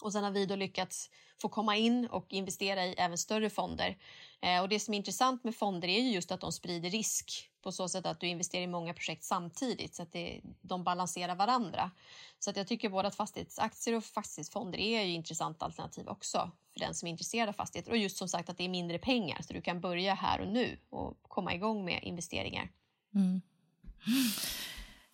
Och 0.00 0.12
sen 0.12 0.24
har 0.24 0.30
vi 0.30 0.46
då 0.46 0.56
lyckats 0.56 1.10
få 1.42 1.48
komma 1.48 1.76
in 1.76 2.06
och 2.06 2.32
investera 2.32 2.86
i 2.86 2.94
även 2.98 3.18
större 3.18 3.50
fonder. 3.50 3.98
Eh, 4.40 4.60
och 4.60 4.68
det 4.68 4.80
som 4.80 4.94
är 4.94 4.98
intressant 4.98 5.44
med 5.44 5.56
fonder 5.56 5.88
är 5.88 6.00
just 6.00 6.32
att 6.32 6.40
de 6.40 6.52
sprider 6.52 6.90
risk 6.90 7.50
på 7.62 7.72
så 7.72 7.88
sätt 7.88 8.06
att 8.06 8.20
du 8.20 8.26
investerar 8.26 8.62
i 8.62 8.66
många 8.66 8.94
projekt 8.94 9.24
samtidigt 9.24 9.94
så 9.94 10.02
att 10.02 10.12
det, 10.12 10.40
de 10.60 10.84
balanserar 10.84 11.34
varandra. 11.34 11.90
Så 12.38 12.50
att 12.50 12.56
jag 12.56 12.66
tycker 12.66 12.88
både 12.88 13.08
att 13.08 13.14
fastighetsaktier 13.14 13.96
och 13.96 14.04
fastighetsfonder 14.04 14.78
är 14.78 15.02
ju 15.02 15.12
intressanta 15.12 15.64
alternativ 15.64 16.08
också 16.08 16.50
för 16.72 16.80
den 16.80 16.94
som 16.94 17.06
är 17.06 17.10
intresserad 17.10 17.48
av 17.48 17.52
fastigheter. 17.52 17.90
Och 17.90 17.96
just 17.96 18.16
som 18.16 18.28
sagt 18.28 18.48
att 18.48 18.58
det 18.58 18.64
är 18.64 18.68
mindre 18.68 18.98
pengar 18.98 19.42
så 19.42 19.52
du 19.52 19.62
kan 19.62 19.80
börja 19.80 20.14
här 20.14 20.40
och 20.40 20.48
nu 20.48 20.78
och 20.90 21.16
komma 21.22 21.54
igång 21.54 21.84
med 21.84 22.02
investeringar. 22.02 22.70
Mm. 23.14 23.40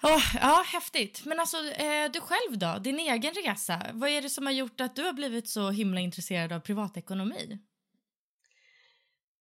Oh, 0.02 0.36
ja, 0.40 0.64
häftigt. 0.66 1.22
Men 1.24 1.40
alltså, 1.40 1.56
eh, 1.56 2.10
du 2.12 2.20
själv 2.20 2.58
då? 2.58 2.78
Din 2.78 2.98
egen 2.98 3.34
resa. 3.34 3.86
Vad 3.92 4.10
är 4.10 4.22
det 4.22 4.30
som 4.30 4.46
har 4.46 4.52
gjort 4.52 4.80
att 4.80 4.96
du 4.96 5.02
har 5.04 5.12
blivit 5.12 5.48
så 5.48 5.70
himla 5.70 6.00
intresserad 6.00 6.52
av 6.52 6.60
privatekonomi? 6.60 7.58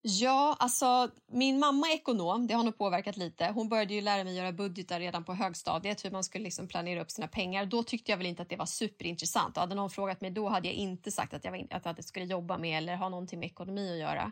Ja, 0.03 0.55
alltså 0.59 1.11
min 1.31 1.59
mamma 1.59 1.87
är 1.87 1.93
ekonom. 1.93 2.47
Det 2.47 2.53
har 2.53 2.63
nog 2.63 2.77
påverkat 2.77 3.17
lite. 3.17 3.45
Hon 3.45 3.69
började 3.69 3.93
ju 3.93 4.01
lära 4.01 4.23
mig 4.23 4.35
göra 4.35 4.51
budgetar 4.51 4.99
redan 4.99 5.23
på 5.23 5.33
högstadiet, 5.33 6.05
hur 6.05 6.11
man 6.11 6.23
skulle 6.23 6.43
liksom 6.43 6.67
planera 6.67 7.01
upp 7.01 7.11
sina 7.11 7.27
pengar. 7.27 7.65
Då 7.65 7.83
tyckte 7.83 8.11
jag 8.11 8.17
väl 8.17 8.27
inte 8.27 8.41
att 8.41 8.49
det 8.49 8.55
var 8.55 8.65
superintressant. 8.65 9.57
Och 9.57 9.61
hade 9.61 9.75
någon 9.75 9.89
frågat 9.89 10.21
mig 10.21 10.31
då 10.31 10.49
hade 10.49 10.67
jag 10.67 10.75
inte 10.75 11.11
sagt 11.11 11.33
att 11.33 11.43
jag, 11.43 11.51
var, 11.51 11.67
att 11.69 11.85
jag 11.85 12.03
skulle 12.03 12.25
jobba 12.25 12.57
med 12.57 12.77
eller 12.77 12.95
ha 12.95 13.09
någonting 13.09 13.39
med 13.39 13.45
ekonomi 13.45 13.91
att 13.91 13.99
göra. 13.99 14.31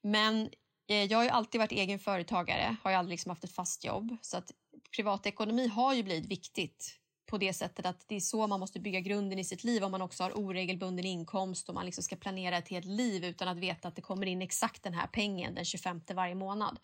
Men 0.00 0.50
Eh, 0.86 1.04
jag 1.04 1.18
har 1.18 1.24
ju 1.24 1.30
alltid 1.30 1.58
varit 1.58 1.72
egen 1.72 1.98
företagare, 1.98 2.76
har 2.82 2.90
ju 2.90 2.96
aldrig 2.96 3.12
liksom 3.14 3.30
haft 3.30 3.44
ett 3.44 3.52
fast 3.54 3.84
jobb. 3.84 4.16
Så 4.20 4.36
att 4.36 4.50
privatekonomi 4.96 5.68
har 5.68 5.94
ju 5.94 6.02
blivit 6.02 6.26
viktigt 6.30 6.98
på 7.26 7.38
det 7.38 7.52
sättet 7.52 7.86
att 7.86 8.08
det 8.08 8.16
är 8.16 8.20
så 8.20 8.46
man 8.46 8.60
måste 8.60 8.80
bygga 8.80 9.00
grunden 9.00 9.38
i 9.38 9.44
sitt 9.44 9.64
liv 9.64 9.84
om 9.84 9.90
man 9.90 10.02
också 10.02 10.22
har 10.22 10.38
oregelbunden 10.38 11.04
inkomst 11.04 11.68
och 11.68 11.74
man 11.74 11.84
liksom 11.84 12.04
ska 12.04 12.16
planera 12.16 12.56
ett 12.56 12.68
helt 12.68 12.86
liv 12.86 13.24
utan 13.24 13.48
att 13.48 13.58
veta 13.58 13.88
att 13.88 13.96
det 13.96 14.02
kommer 14.02 14.26
in 14.26 14.42
exakt 14.42 14.82
den 14.82 14.94
här 14.94 15.06
pengen 15.06 15.54
den 15.54 15.64
25 15.64 16.00
varje 16.14 16.34
månad. 16.34 16.78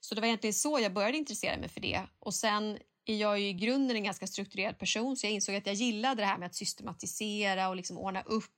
Så 0.00 0.14
det 0.14 0.20
var 0.20 0.28
egentligen 0.28 0.54
så 0.54 0.78
jag 0.80 0.92
började 0.92 1.18
intressera 1.18 1.56
mig 1.56 1.68
för 1.68 1.80
det. 1.80 2.02
Och 2.18 2.34
sen 2.34 2.78
är 3.04 3.16
jag 3.16 3.40
ju 3.40 3.46
i 3.46 3.52
grunden 3.52 3.96
en 3.96 4.04
ganska 4.04 4.26
strukturerad 4.26 4.78
person 4.78 5.16
så 5.16 5.26
jag 5.26 5.32
insåg 5.32 5.54
att 5.54 5.66
jag 5.66 5.74
gillade 5.74 6.22
det 6.22 6.26
här 6.26 6.38
med 6.38 6.46
att 6.46 6.54
systematisera 6.54 7.68
och 7.68 7.76
liksom 7.76 7.98
ordna 7.98 8.22
upp. 8.22 8.52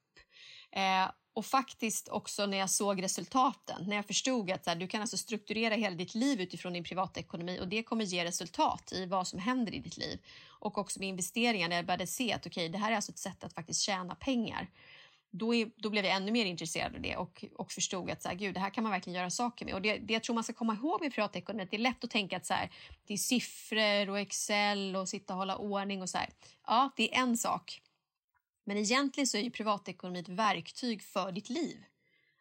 Eh, 0.72 1.10
och 1.36 1.46
faktiskt 1.46 2.08
också 2.08 2.46
när 2.46 2.58
jag 2.58 2.70
såg 2.70 3.02
resultaten, 3.02 3.84
när 3.86 3.96
jag 3.96 4.06
förstod 4.06 4.50
att 4.50 4.66
här, 4.66 4.76
du 4.76 4.86
kan 4.86 5.00
alltså 5.00 5.16
strukturera 5.16 5.74
hela 5.74 5.96
ditt 5.96 6.14
liv 6.14 6.40
utifrån 6.40 6.72
din 6.72 6.84
privatekonomi 6.84 7.58
och 7.60 7.68
det 7.68 7.82
kommer 7.82 8.04
ge 8.04 8.24
resultat 8.24 8.92
i 8.92 9.06
vad 9.06 9.26
som 9.26 9.38
händer 9.38 9.74
i 9.74 9.78
ditt 9.78 9.96
liv. 9.96 10.18
Och 10.46 10.78
också 10.78 10.98
med 10.98 11.08
investeringar, 11.08 11.68
när 11.68 11.76
jag 11.76 11.86
började 11.86 12.06
se 12.06 12.32
att 12.32 12.46
okay, 12.46 12.68
det 12.68 12.78
här 12.78 12.92
är 12.92 12.96
alltså 12.96 13.12
ett 13.12 13.18
sätt 13.18 13.44
att 13.44 13.52
faktiskt 13.52 13.80
tjäna 13.80 14.14
pengar. 14.14 14.70
Då, 15.30 15.54
är, 15.54 15.70
då 15.76 15.90
blev 15.90 16.04
jag 16.04 16.14
ännu 16.16 16.32
mer 16.32 16.44
intresserad 16.44 16.94
av 16.94 17.00
det 17.00 17.16
och, 17.16 17.44
och 17.54 17.72
förstod 17.72 18.10
att 18.10 18.22
så 18.22 18.28
här, 18.28 18.36
gud, 18.36 18.54
det 18.54 18.60
här 18.60 18.70
kan 18.70 18.84
man 18.84 18.92
verkligen 18.92 19.18
göra 19.18 19.30
saker 19.30 19.64
med. 19.64 19.74
Och 19.74 19.82
det, 19.82 19.98
det 19.98 20.12
jag 20.12 20.22
tror 20.22 20.34
man 20.34 20.44
ska 20.44 20.52
komma 20.52 20.74
ihåg 20.74 21.00
med 21.00 21.12
privatekonomi, 21.12 21.62
att 21.62 21.70
det 21.70 21.76
är 21.76 21.78
lätt 21.78 22.04
att 22.04 22.10
tänka 22.10 22.36
att 22.36 22.46
så 22.46 22.54
här, 22.54 22.70
det 23.06 23.14
är 23.14 23.18
siffror 23.18 24.10
och 24.10 24.18
Excel 24.18 24.96
och 24.96 25.08
sitta 25.08 25.32
och 25.32 25.38
hålla 25.38 25.56
ordning 25.56 26.02
och 26.02 26.10
så 26.10 26.18
här. 26.18 26.28
Ja, 26.66 26.90
det 26.96 27.14
är 27.14 27.22
en 27.22 27.36
sak. 27.36 27.82
Men 28.66 28.76
egentligen 28.76 29.26
så 29.26 29.36
är 29.36 29.42
ju 29.42 29.50
privatekonomi 29.50 30.18
ett 30.18 30.28
verktyg 30.28 31.02
för 31.02 31.32
ditt 31.32 31.50
liv. 31.50 31.84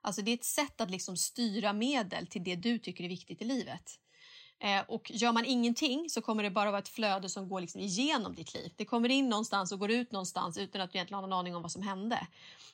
Alltså 0.01 0.21
det 0.21 0.31
är 0.31 0.35
ett 0.35 0.43
sätt 0.43 0.81
att 0.81 0.91
liksom 0.91 1.17
styra 1.17 1.73
medel 1.73 2.27
till 2.27 2.43
det 2.43 2.55
du 2.55 2.79
tycker 2.79 3.03
är 3.03 3.09
viktigt 3.09 3.41
i 3.41 3.45
livet. 3.45 3.99
Eh, 4.59 4.81
och 4.87 5.11
gör 5.13 5.31
man 5.31 5.45
ingenting 5.45 6.09
så 6.09 6.21
kommer 6.21 6.43
det 6.43 6.49
bara 6.49 6.71
vara 6.71 6.79
ett 6.79 6.89
flöde 6.89 7.29
som 7.29 7.49
går 7.49 7.61
liksom 7.61 7.81
igenom 7.81 8.35
ditt 8.35 8.53
liv. 8.53 8.73
Det 8.75 8.85
kommer 8.85 9.09
in 9.09 9.29
någonstans 9.29 9.71
och 9.71 9.79
går 9.79 9.91
ut 9.91 10.11
någonstans 10.11 10.57
utan 10.57 10.81
att 10.81 10.91
du 10.91 10.97
egentligen 10.97 11.21
har 11.21 11.27
någon 11.27 11.39
aning 11.39 11.55
om 11.55 11.61
vad 11.61 11.71
som 11.71 11.81
hände. 11.81 12.27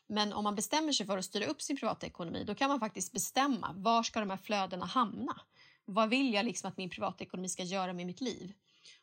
Men 0.07 0.33
om 0.33 0.43
man 0.43 0.55
bestämmer 0.55 0.93
sig 0.93 1.05
för 1.05 1.17
att 1.17 1.25
styra 1.25 1.45
upp 1.45 1.61
sin 1.61 1.77
privatekonomi 1.77 2.43
då 2.43 2.55
kan 2.55 2.69
man 2.69 2.79
faktiskt 2.79 3.11
bestämma 3.11 3.73
var 3.77 4.03
ska 4.03 4.19
de 4.19 4.29
här 4.29 4.37
flödena 4.37 4.85
hamna? 4.85 5.41
Vad 5.85 6.09
vill 6.09 6.33
jag 6.33 6.45
liksom 6.45 6.67
att 6.67 6.77
min 6.77 6.89
privatekonomi 6.89 7.49
ska 7.49 7.63
göra 7.63 7.93
med 7.93 8.05
mitt 8.05 8.21
liv? 8.21 8.53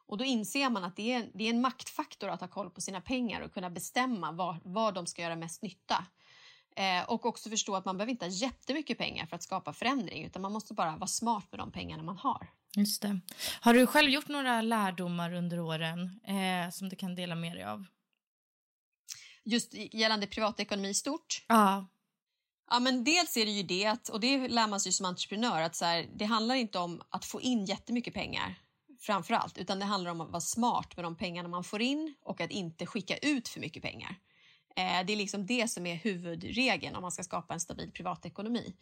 Och 0.09 0.19
då 0.19 0.25
inser 0.25 0.71
man 0.71 0.85
att 0.85 0.97
det 0.97 1.13
är, 1.13 1.31
det 1.35 1.45
är 1.45 1.51
en 1.51 1.61
maktfaktor 1.61 2.29
att 2.29 2.41
ha 2.41 2.49
koll 2.49 2.71
på 2.71 2.81
sina 2.81 3.01
pengar 3.01 3.41
och 3.41 3.55
kunna 3.55 3.71
bestämma 3.71 4.33
var, 4.33 4.61
var 4.65 4.93
de 4.93 5.07
ska 5.07 5.23
göra 5.23 5.37
mest 5.37 5.63
nytta. 5.63 6.07
Eh, 6.77 7.11
och 7.11 7.27
också 7.27 7.51
förstå 7.51 7.77
att 7.77 7.85
man 7.85 7.97
behöver 7.97 8.11
inte 8.11 8.25
ha 8.25 8.31
jättemycket 8.31 8.99
pengar 8.99 9.27
för 9.27 9.37
att 9.37 9.43
skapa 9.43 9.73
förändring 9.73 10.25
utan 10.25 10.43
man 10.43 10.53
måste 10.53 10.75
bara 10.75 10.97
vara 10.97 11.07
smart 11.07 11.47
med 11.51 11.61
de 11.61 11.73
pengarna 11.73 12.03
man 12.03 12.17
har. 12.17 12.51
Just 12.77 13.03
det. 13.03 13.21
Har 13.61 13.75
du 13.75 13.87
själv 13.87 14.11
gjort 14.11 14.29
några 14.29 14.63
lärdomar 14.63 15.33
under 15.33 15.61
åren 15.61 16.21
eh, 16.25 16.71
som 16.71 16.89
du 16.89 16.97
kan 16.97 17.15
dela 17.15 17.35
med 17.35 17.57
dig 17.57 17.65
av? 17.65 17.87
Just 19.45 19.75
gällande 19.75 20.27
privatekonomi 20.27 20.89
i 20.89 20.95
stort? 20.95 21.45
Ja. 21.49 21.87
Ja, 22.71 22.81
men 22.81 23.05
dels 23.05 23.37
är 23.37 23.45
det 23.45 23.53
ju 23.53 23.63
det, 23.63 23.87
att, 23.87 24.09
och 24.09 24.21
det 24.21 24.49
lär 24.49 24.67
man 24.67 24.81
sig 24.81 24.93
som 24.93 25.07
entreprenör, 25.07 25.63
att 25.63 25.77
så 25.77 25.85
här, 25.85 26.09
det 26.15 26.25
handlar 26.25 26.55
inte 26.55 26.79
om 26.79 27.03
att 27.09 27.25
få 27.25 27.41
in 27.41 27.65
jättemycket 27.65 28.15
pengar 28.15 28.59
framför 28.99 29.35
allt, 29.35 29.59
utan 29.59 29.79
det 29.79 29.85
handlar 29.85 30.11
om 30.11 30.21
att 30.21 30.31
vara 30.31 30.41
smart 30.41 30.97
med 30.97 31.05
de 31.05 31.17
pengarna 31.17 31.49
man 31.49 31.65
får 31.65 31.83
in 31.83 32.15
och 32.23 32.41
att 32.41 32.51
inte 32.51 32.87
skicka 32.87 33.17
ut 33.17 33.49
för 33.49 33.61
mycket 33.61 33.83
pengar. 33.83 34.17
Eh, 34.77 35.07
det 35.07 35.13
är 35.13 35.17
liksom 35.17 35.47
det 35.47 35.71
som 35.71 35.87
är 35.87 35.95
huvudregeln 35.95 36.97
om 36.97 37.03
man 37.03 37.13
ska 37.13 37.23
skapa 37.23 37.55
en 37.55 37.61
stabil 37.61 37.91
privatekonomi. 37.93 38.77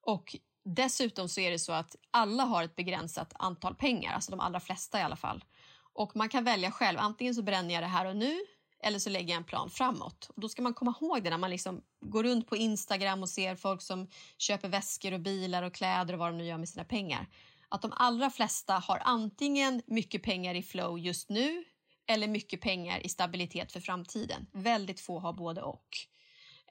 Och 0.00 0.36
dessutom 0.64 1.28
så 1.28 1.40
är 1.40 1.50
det 1.50 1.58
så 1.58 1.72
att 1.72 1.96
alla 2.10 2.42
har 2.42 2.62
ett 2.62 2.76
begränsat 2.76 3.32
antal 3.34 3.74
pengar, 3.74 4.14
alltså 4.14 4.30
de 4.30 4.40
allra 4.40 4.60
flesta 4.60 5.00
i 5.00 5.02
alla 5.02 5.16
fall. 5.16 5.44
Och 5.92 6.16
man 6.16 6.28
kan 6.28 6.44
välja 6.44 6.70
själv, 6.70 6.98
antingen 6.98 7.34
så 7.34 7.42
bränner 7.42 7.74
jag 7.74 7.82
det 7.82 7.86
här 7.86 8.06
och 8.06 8.16
nu 8.16 8.38
eller 8.80 8.98
så 8.98 9.10
lägger 9.10 9.28
jag 9.28 9.36
en 9.36 9.44
plan 9.44 9.70
framåt. 9.70 10.30
Och 10.34 10.40
då 10.40 10.48
ska 10.48 10.62
man 10.62 10.74
komma 10.74 10.94
ihåg 11.00 11.22
det 11.22 11.30
när 11.30 11.38
man 11.38 11.50
liksom 11.50 11.82
går 12.00 12.22
runt 12.22 12.48
på 12.48 12.56
Instagram 12.56 13.22
och 13.22 13.28
ser 13.28 13.56
folk 13.56 13.82
som 13.82 14.08
köper 14.38 14.68
väskor 14.68 15.12
och 15.12 15.20
bilar 15.20 15.62
och 15.62 15.74
kläder 15.74 16.14
och 16.14 16.18
vad 16.18 16.28
de 16.28 16.38
nu 16.38 16.44
gör 16.44 16.58
med 16.58 16.68
sina 16.68 16.84
pengar 16.84 17.26
att 17.68 17.82
de 17.82 17.92
allra 17.96 18.30
flesta 18.30 18.74
har 18.74 19.02
antingen 19.04 19.82
mycket 19.86 20.22
pengar 20.22 20.54
i 20.54 20.62
flow 20.62 20.98
just 20.98 21.28
nu 21.28 21.64
eller 22.06 22.28
mycket 22.28 22.60
pengar 22.60 23.06
i 23.06 23.08
stabilitet 23.08 23.72
för 23.72 23.80
framtiden. 23.80 24.46
Väldigt 24.52 25.00
få 25.00 25.18
har 25.20 25.32
både 25.32 25.62
och. 25.62 25.88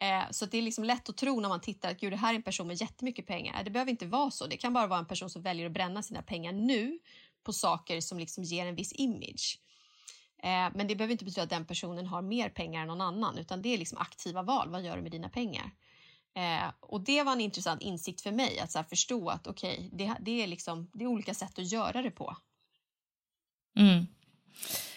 Eh, 0.02 0.24
så 0.32 0.46
det 0.46 0.58
är 0.58 0.62
liksom 0.62 0.84
lätt 0.84 1.10
att 1.10 1.18
tro 1.18 1.40
när 1.40 1.50
man 1.50 1.62
tittar 1.62 1.92
att 1.92 2.00
Gud, 2.00 2.14
det 2.14 2.18
här 2.18 2.32
är 2.34 2.36
en 2.36 2.44
person 2.44 2.68
med 2.68 2.82
jättemycket 2.82 3.28
pengar. 3.28 3.64
Det 3.64 3.72
behöver 3.72 3.92
inte 3.92 4.06
vara 4.06 4.32
så. 4.32 4.48
Det 4.48 4.58
kan 4.58 4.74
bara 4.74 4.88
vara 4.88 5.00
en 5.00 5.06
person 5.06 5.30
som 5.30 5.42
väljer 5.42 5.66
att 5.66 5.72
bränna 5.72 6.04
sina 6.04 6.22
pengar 6.22 6.52
nu 6.52 7.00
på 7.44 7.54
saker 7.54 8.02
som 8.02 8.20
liksom 8.20 8.44
ger 8.44 8.66
en 8.66 8.76
viss 8.76 8.94
image. 8.94 9.60
Eh, 10.44 10.70
men 10.76 10.88
det 10.88 10.96
behöver 10.96 11.12
inte 11.12 11.26
betyda 11.26 11.44
att 11.44 11.50
den 11.50 11.66
personen 11.66 12.08
har 12.08 12.22
mer 12.22 12.50
pengar 12.50 12.82
än 12.82 12.88
någon 12.88 13.02
annan 13.02 13.38
utan 13.38 13.62
det 13.62 13.74
är 13.74 13.78
liksom 13.78 13.98
aktiva 13.98 14.42
val. 14.42 14.70
Vad 14.70 14.82
gör 14.82 14.96
du 14.96 15.04
med 15.04 15.12
dina 15.12 15.30
pengar? 15.30 15.72
Eh, 16.38 16.72
och 16.80 17.02
det 17.02 17.24
var 17.24 17.32
en 17.32 17.42
intressant 17.42 17.82
insikt 17.82 18.22
för 18.22 18.32
mig 18.32 18.60
att 18.60 18.72
så 18.72 18.84
förstå 18.84 19.30
att 19.30 19.48
okej, 19.48 19.78
okay, 19.78 19.90
det, 20.08 20.16
det, 20.20 20.44
är 20.44 20.48
liksom, 20.48 20.90
det 20.94 21.04
är 21.04 21.08
olika 21.08 21.34
sätt 21.34 21.60
att 21.60 21.72
göra 21.72 22.02
det 22.02 22.12
på. 22.12 22.38
Mm. 23.76 24.08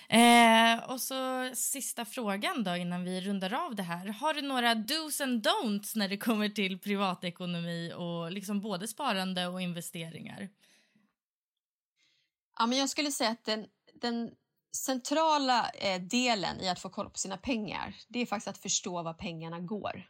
Eh, 0.08 0.90
och 0.90 1.00
så 1.00 1.50
sista 1.54 2.04
frågan 2.04 2.64
då 2.64 2.76
innan 2.76 3.04
vi 3.04 3.20
rundar 3.20 3.52
av 3.66 3.74
det 3.74 3.82
här. 3.82 4.06
Har 4.06 4.34
du 4.34 4.42
några 4.42 4.74
dos 4.74 5.20
and 5.20 5.46
don'ts 5.46 5.96
när 5.96 6.08
det 6.08 6.16
kommer 6.16 6.48
till 6.48 6.78
privatekonomi 6.78 7.92
och 7.96 8.32
liksom 8.32 8.60
både 8.60 8.88
sparande 8.88 9.46
och 9.46 9.62
investeringar? 9.62 10.48
Ja, 12.58 12.66
men 12.66 12.78
jag 12.78 12.90
skulle 12.90 13.12
säga 13.12 13.30
att 13.30 13.44
den, 13.44 13.66
den 13.94 14.30
centrala 14.76 15.70
eh, 15.70 16.00
delen 16.00 16.60
i 16.60 16.68
att 16.68 16.80
få 16.80 16.88
koll 16.88 17.10
på 17.10 17.18
sina 17.18 17.36
pengar, 17.36 17.94
det 18.08 18.18
är 18.18 18.26
faktiskt 18.26 18.48
att 18.48 18.58
förstå 18.58 19.02
var 19.02 19.14
pengarna 19.14 19.60
går. 19.60 20.06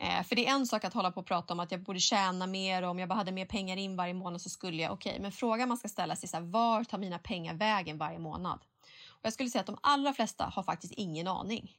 Eh, 0.00 0.22
för 0.22 0.36
det 0.36 0.46
är 0.46 0.50
en 0.50 0.66
sak 0.66 0.84
att 0.84 0.94
hålla 0.94 1.12
på 1.12 1.20
och 1.20 1.26
prata 1.26 1.54
om 1.54 1.60
att 1.60 1.70
jag 1.70 1.82
borde 1.82 2.00
tjäna 2.00 2.46
mer 2.46 2.82
och 2.82 2.90
om 2.90 2.98
jag 2.98 3.08
bara 3.08 3.14
hade 3.14 3.32
mer 3.32 3.46
pengar 3.46 3.76
in 3.76 3.96
varje 3.96 4.14
månad 4.14 4.42
så 4.42 4.50
skulle 4.50 4.82
jag, 4.82 4.92
okej, 4.92 5.10
okay, 5.10 5.22
men 5.22 5.32
frågan 5.32 5.68
man 5.68 5.78
ska 5.78 5.88
ställa 5.88 6.16
sig 6.16 6.38
är 6.38 6.40
var 6.40 6.84
tar 6.84 6.98
mina 6.98 7.18
pengar 7.18 7.54
vägen 7.54 7.98
varje 7.98 8.18
månad? 8.18 8.58
Och 9.08 9.20
jag 9.22 9.32
skulle 9.32 9.50
säga 9.50 9.60
att 9.60 9.66
de 9.66 9.78
allra 9.80 10.12
flesta 10.12 10.44
har 10.44 10.62
faktiskt 10.62 10.92
ingen 10.96 11.28
aning. 11.28 11.76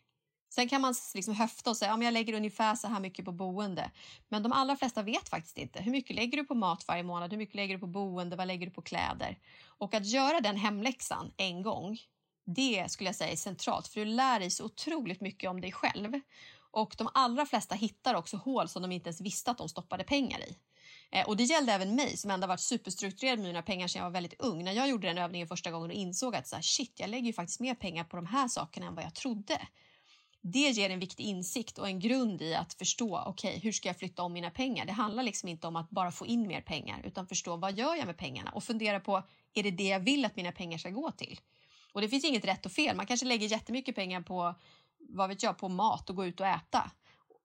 Sen 0.49 0.69
kan 0.69 0.81
man 0.81 0.95
liksom 1.15 1.33
höfta 1.33 1.69
och 1.69 1.77
säga 1.77 1.93
om 1.93 2.01
ja, 2.01 2.05
jag 2.05 2.13
lägger 2.13 2.33
ungefär 2.33 2.75
så 2.75 2.87
här 2.87 2.99
mycket 2.99 3.25
på 3.25 3.31
boende. 3.31 3.91
Men 4.27 4.43
de 4.43 4.51
allra 4.51 4.75
flesta 4.75 5.01
vet 5.01 5.29
faktiskt 5.29 5.57
inte. 5.57 5.81
Hur 5.81 5.91
mycket 5.91 6.15
lägger 6.15 6.37
du 6.37 6.43
på 6.43 6.55
mat 6.55 6.85
varje 6.87 7.03
månad? 7.03 7.31
Hur 7.31 7.37
mycket 7.37 7.55
lägger 7.55 7.75
du 7.75 7.79
på 7.79 7.87
boende? 7.87 8.35
Vad 8.35 8.47
lägger 8.47 8.65
du 8.65 8.71
på 8.71 8.81
kläder? 8.81 9.37
Och 9.65 9.93
att 9.93 10.05
göra 10.05 10.41
den 10.41 10.57
hemläxan 10.57 11.31
en 11.37 11.63
gång, 11.63 11.97
det 12.45 12.91
skulle 12.91 13.09
jag 13.09 13.15
säga 13.15 13.31
är 13.31 13.35
centralt. 13.35 13.87
För 13.87 13.99
du 13.99 14.05
lär 14.05 14.39
dig 14.39 14.49
så 14.49 14.65
otroligt 14.65 15.21
mycket 15.21 15.49
om 15.49 15.61
dig 15.61 15.71
själv. 15.71 16.19
Och 16.71 16.95
de 16.97 17.09
allra 17.13 17.45
flesta 17.45 17.75
hittar 17.75 18.13
också 18.13 18.37
hål 18.37 18.67
som 18.67 18.81
de 18.81 18.91
inte 18.91 19.07
ens 19.07 19.21
visste 19.21 19.51
att 19.51 19.57
de 19.57 19.69
stoppade 19.69 20.03
pengar 20.03 20.39
i. 20.39 20.57
Eh, 21.11 21.27
och 21.27 21.37
det 21.37 21.43
gällde 21.43 21.73
även 21.73 21.95
mig 21.95 22.17
som 22.17 22.31
ändå 22.31 22.47
varit 22.47 22.59
superstrukturerad 22.59 23.39
med 23.39 23.47
mina 23.47 23.61
pengar 23.61 23.87
sedan 23.87 23.99
jag 23.99 24.05
var 24.09 24.13
väldigt 24.13 24.41
ung. 24.41 24.63
När 24.63 24.71
jag 24.71 24.89
gjorde 24.89 25.07
den 25.07 25.17
övningen 25.17 25.47
första 25.47 25.71
gången 25.71 25.89
och 25.89 25.95
insåg 25.95 26.35
att 26.35 26.47
så 26.47 26.55
här, 26.55 26.63
shit, 26.63 26.93
jag 26.99 27.09
lägger 27.09 27.27
ju 27.27 27.33
faktiskt 27.33 27.59
mer 27.59 27.75
pengar 27.75 28.03
på 28.03 28.15
de 28.15 28.25
här 28.25 28.47
sakerna 28.47 28.87
än 28.87 28.95
vad 28.95 29.05
jag 29.05 29.15
trodde. 29.15 29.67
Det 30.41 30.69
ger 30.69 30.89
en 30.89 30.99
viktig 30.99 31.23
insikt 31.23 31.77
och 31.77 31.87
en 31.87 31.99
grund 31.99 32.41
i 32.41 32.55
att 32.55 32.73
förstå, 32.73 33.23
okej, 33.25 33.49
okay, 33.49 33.59
hur 33.59 33.71
ska 33.71 33.89
jag 33.89 33.99
flytta 33.99 34.23
om 34.23 34.33
mina 34.33 34.49
pengar? 34.49 34.85
Det 34.85 34.91
handlar 34.91 35.23
liksom 35.23 35.49
inte 35.49 35.67
om 35.67 35.75
att 35.75 35.89
bara 35.89 36.11
få 36.11 36.25
in 36.25 36.47
mer 36.47 36.61
pengar, 36.61 37.01
utan 37.05 37.27
förstå 37.27 37.55
vad 37.55 37.77
gör 37.77 37.95
jag 37.95 38.05
med 38.05 38.17
pengarna 38.17 38.51
och 38.51 38.63
fundera 38.63 38.99
på, 38.99 39.23
är 39.53 39.63
det 39.63 39.71
det 39.71 39.87
jag 39.87 39.99
vill 39.99 40.25
att 40.25 40.35
mina 40.35 40.51
pengar 40.51 40.77
ska 40.77 40.89
gå 40.89 41.11
till? 41.11 41.39
Och 41.93 42.01
det 42.01 42.09
finns 42.09 42.25
inget 42.25 42.45
rätt 42.45 42.65
och 42.65 42.71
fel. 42.71 42.95
Man 42.95 43.05
kanske 43.05 43.25
lägger 43.25 43.47
jättemycket 43.47 43.95
pengar 43.95 44.21
på 44.21 44.55
vad 45.09 45.29
vet 45.29 45.43
jag, 45.43 45.57
på 45.57 45.69
mat 45.69 46.09
och 46.09 46.15
gå 46.15 46.25
ut 46.25 46.39
och 46.39 46.47
äta. 46.47 46.91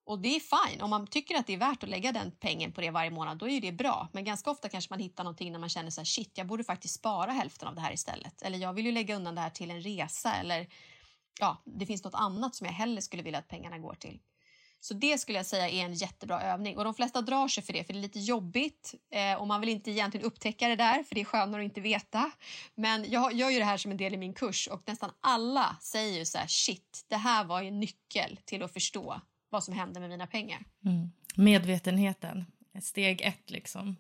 Och 0.05 0.19
det 0.19 0.37
är 0.37 0.41
fine. 0.41 0.81
Om 0.81 0.91
man 0.91 1.07
tycker 1.07 1.39
att 1.39 1.47
det 1.47 1.53
är 1.53 1.59
värt 1.59 1.83
att 1.83 1.89
lägga 1.89 2.13
den 2.13 2.31
pengen 2.31 2.73
på 2.73 2.81
det 2.81 2.91
varje 2.91 3.11
månad, 3.11 3.39
då 3.39 3.49
är 3.49 3.61
det 3.61 3.73
bra. 3.73 4.09
Men 4.13 4.25
ganska 4.25 4.51
ofta 4.51 4.69
kanske 4.69 4.93
man 4.93 5.01
hittar 5.01 5.25
någonting 5.25 5.53
när 5.53 5.59
man 5.59 5.69
känner 5.69 5.91
så 5.91 6.01
här, 6.01 6.07
shit, 6.07 6.33
jag 6.35 6.47
borde 6.47 6.65
faktiskt 6.65 6.95
spara 6.95 7.33
hälften 7.33 7.69
av 7.69 7.75
det 7.75 7.81
här 7.81 7.93
istället. 7.93 8.43
Eller 8.43 8.59
jag 8.59 8.73
vill 8.73 8.87
ju 8.87 8.93
lägga 8.93 9.17
undan 9.17 9.35
det 9.35 9.41
här 9.41 9.51
till 9.51 9.71
en 9.71 9.81
resa 9.81 10.35
eller 10.35 10.69
ja, 11.41 11.63
det 11.65 11.87
finns 11.87 12.05
något 12.05 12.15
annat 12.15 12.55
som 12.55 12.67
jag 12.67 12.75
hellre 12.75 13.03
skulle 13.03 13.23
vilja 13.23 13.39
att 13.39 13.49
pengarna 13.49 13.79
går 13.79 13.95
till. 13.95 14.21
Så 14.85 14.95
det 14.95 15.19
skulle 15.19 15.39
jag 15.39 15.47
säga 15.47 15.69
är 15.69 15.85
en 15.85 15.95
jättebra 15.95 16.43
övning. 16.43 16.79
Och 16.79 16.85
de 16.85 16.95
flesta 16.95 17.23
drar 17.23 17.49
sig 17.49 17.63
för 17.63 17.73
det, 17.73 17.85
för 17.85 17.93
det 17.93 17.99
är 17.99 18.03
lite 18.03 18.21
jobbigt 18.21 18.95
eh, 19.11 19.35
och 19.35 19.47
man 19.47 19.61
vill 19.61 19.69
inte 19.69 19.91
egentligen 19.91 20.27
upptäcka 20.27 20.69
det 20.69 20.77
där, 20.77 21.03
för 21.03 21.15
det 21.15 21.21
är 21.21 21.25
skönare 21.25 21.63
att 21.63 21.65
inte 21.65 21.81
veta. 21.81 22.31
Men 22.75 23.11
jag 23.11 23.33
gör 23.33 23.51
ju 23.51 23.59
det 23.59 23.65
här 23.65 23.77
som 23.77 23.91
en 23.91 23.97
del 23.97 24.15
i 24.15 24.17
min 24.17 24.35
kurs 24.35 24.67
och 24.67 24.83
nästan 24.87 25.11
alla 25.21 25.77
säger 25.81 26.19
ju 26.19 26.25
så 26.25 26.39
här, 26.39 26.47
shit, 26.47 27.05
det 27.09 27.17
här 27.17 27.45
var 27.45 27.63
en 27.63 27.81
nyckel 27.81 28.39
till 28.45 28.63
att 28.63 28.73
förstå 28.73 29.21
vad 29.51 29.65
som 29.65 29.75
hände 29.75 30.01
med 30.01 30.11
mina 30.11 30.27
pengar. 30.27 30.65
Mm. 30.85 31.13
Medvetenheten, 31.37 32.45
steg 32.83 33.21
ett 33.21 33.51
liksom. 33.51 33.97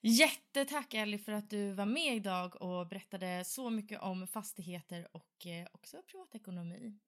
Jättetack 0.00 0.94
Ellie 0.94 1.18
för 1.18 1.32
att 1.32 1.50
du 1.50 1.72
var 1.72 1.86
med 1.86 2.16
idag 2.16 2.62
och 2.62 2.86
berättade 2.86 3.44
så 3.44 3.70
mycket 3.70 4.00
om 4.00 4.26
fastigheter 4.26 5.08
och 5.12 5.46
eh, 5.46 5.66
också 5.72 5.96
privatekonomi. 6.10 6.98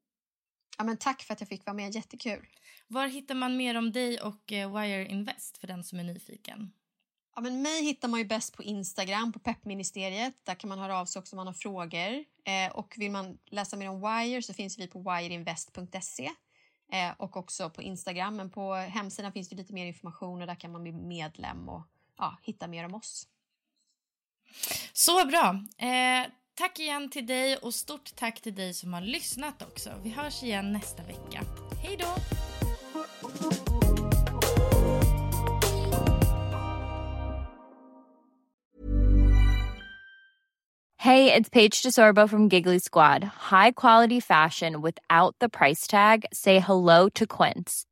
Ja, 0.83 0.87
men 0.87 0.97
tack 0.97 1.23
för 1.23 1.33
att 1.33 1.41
jag 1.41 1.49
fick 1.49 1.67
vara 1.67 1.75
med, 1.75 1.95
jättekul. 1.95 2.47
Var 2.89 3.07
hittar 3.07 3.35
man 3.35 3.57
mer 3.57 3.79
om 3.79 3.93
dig 3.93 4.21
och 4.21 4.53
eh, 4.53 4.81
Wire 4.81 5.07
Invest 5.07 5.59
för 5.59 5.67
den 5.67 5.85
som 5.85 5.99
är 5.99 6.05
nyfiken? 6.05 6.73
Ja, 7.35 7.41
men 7.41 7.63
mig 7.63 7.85
hittar 7.85 8.09
man 8.09 8.21
ju 8.21 8.27
bäst 8.27 8.57
på 8.57 8.63
Instagram, 8.63 9.33
på 9.33 9.39
peppministeriet. 9.39 10.35
Där 10.43 10.55
kan 10.55 10.69
man 10.69 10.79
höra 10.79 10.99
av 10.99 11.07
sig 11.07 11.21
också 11.21 11.37
om 11.37 11.37
man 11.37 11.47
har 11.47 11.55
frågor. 11.55 12.25
Eh, 12.45 12.73
och 12.73 12.95
vill 12.97 13.11
man 13.11 13.39
läsa 13.47 13.77
mer 13.77 13.89
om 13.89 14.01
Wire 14.01 14.43
så 14.43 14.55
finns 14.55 14.79
vi 14.79 14.87
på 14.87 14.99
wireinvest.se 14.99 16.31
eh, 16.93 17.11
och 17.17 17.37
också 17.37 17.71
på 17.71 17.83
Instagram. 17.83 18.37
Men 18.37 18.51
på 18.51 18.75
hemsidan 18.75 19.33
finns 19.33 19.49
det 19.49 19.57
lite 19.57 19.73
mer 19.73 19.87
information 19.87 20.41
och 20.41 20.47
där 20.47 20.55
kan 20.55 20.73
man 20.73 20.83
bli 20.83 20.93
medlem 20.93 21.69
och 21.69 21.83
ja, 22.19 22.39
hitta 22.43 22.69
mer 22.69 22.85
om 22.85 22.95
oss. 22.95 23.29
Så 24.93 25.27
bra. 25.27 25.65
Eh, 25.89 26.27
tack 26.63 26.79
igen 26.79 27.09
till 27.09 27.27
dig 27.27 27.57
och 27.57 27.75
stort 27.75 28.17
tack 28.17 28.41
till 28.41 28.55
dig 28.55 28.75
som 28.75 28.93
har 28.93 29.01
lyssnat 29.01 29.63
också. 29.63 29.91
Vi 30.03 30.11
hörs 30.11 30.43
igen 30.43 30.73
nästa 30.73 31.03
vecka. 31.03 31.41
Hej 31.83 31.97
då! 31.97 32.07
Hej, 40.97 41.25
det 41.25 41.37
är 41.37 41.43
Paige 41.43 41.83
DeSorbo 41.85 42.29
från 42.29 42.49
Giggly 42.49 42.81
Squad. 42.81 43.25
High 43.51 43.73
quality 43.77 44.21
fashion 44.21 44.83
without 44.83 45.39
the 45.41 45.49
price 45.49 45.91
tag. 45.91 46.25
Say 46.33 46.59
hello 46.59 47.11
to 47.11 47.27
Quince. 47.27 47.92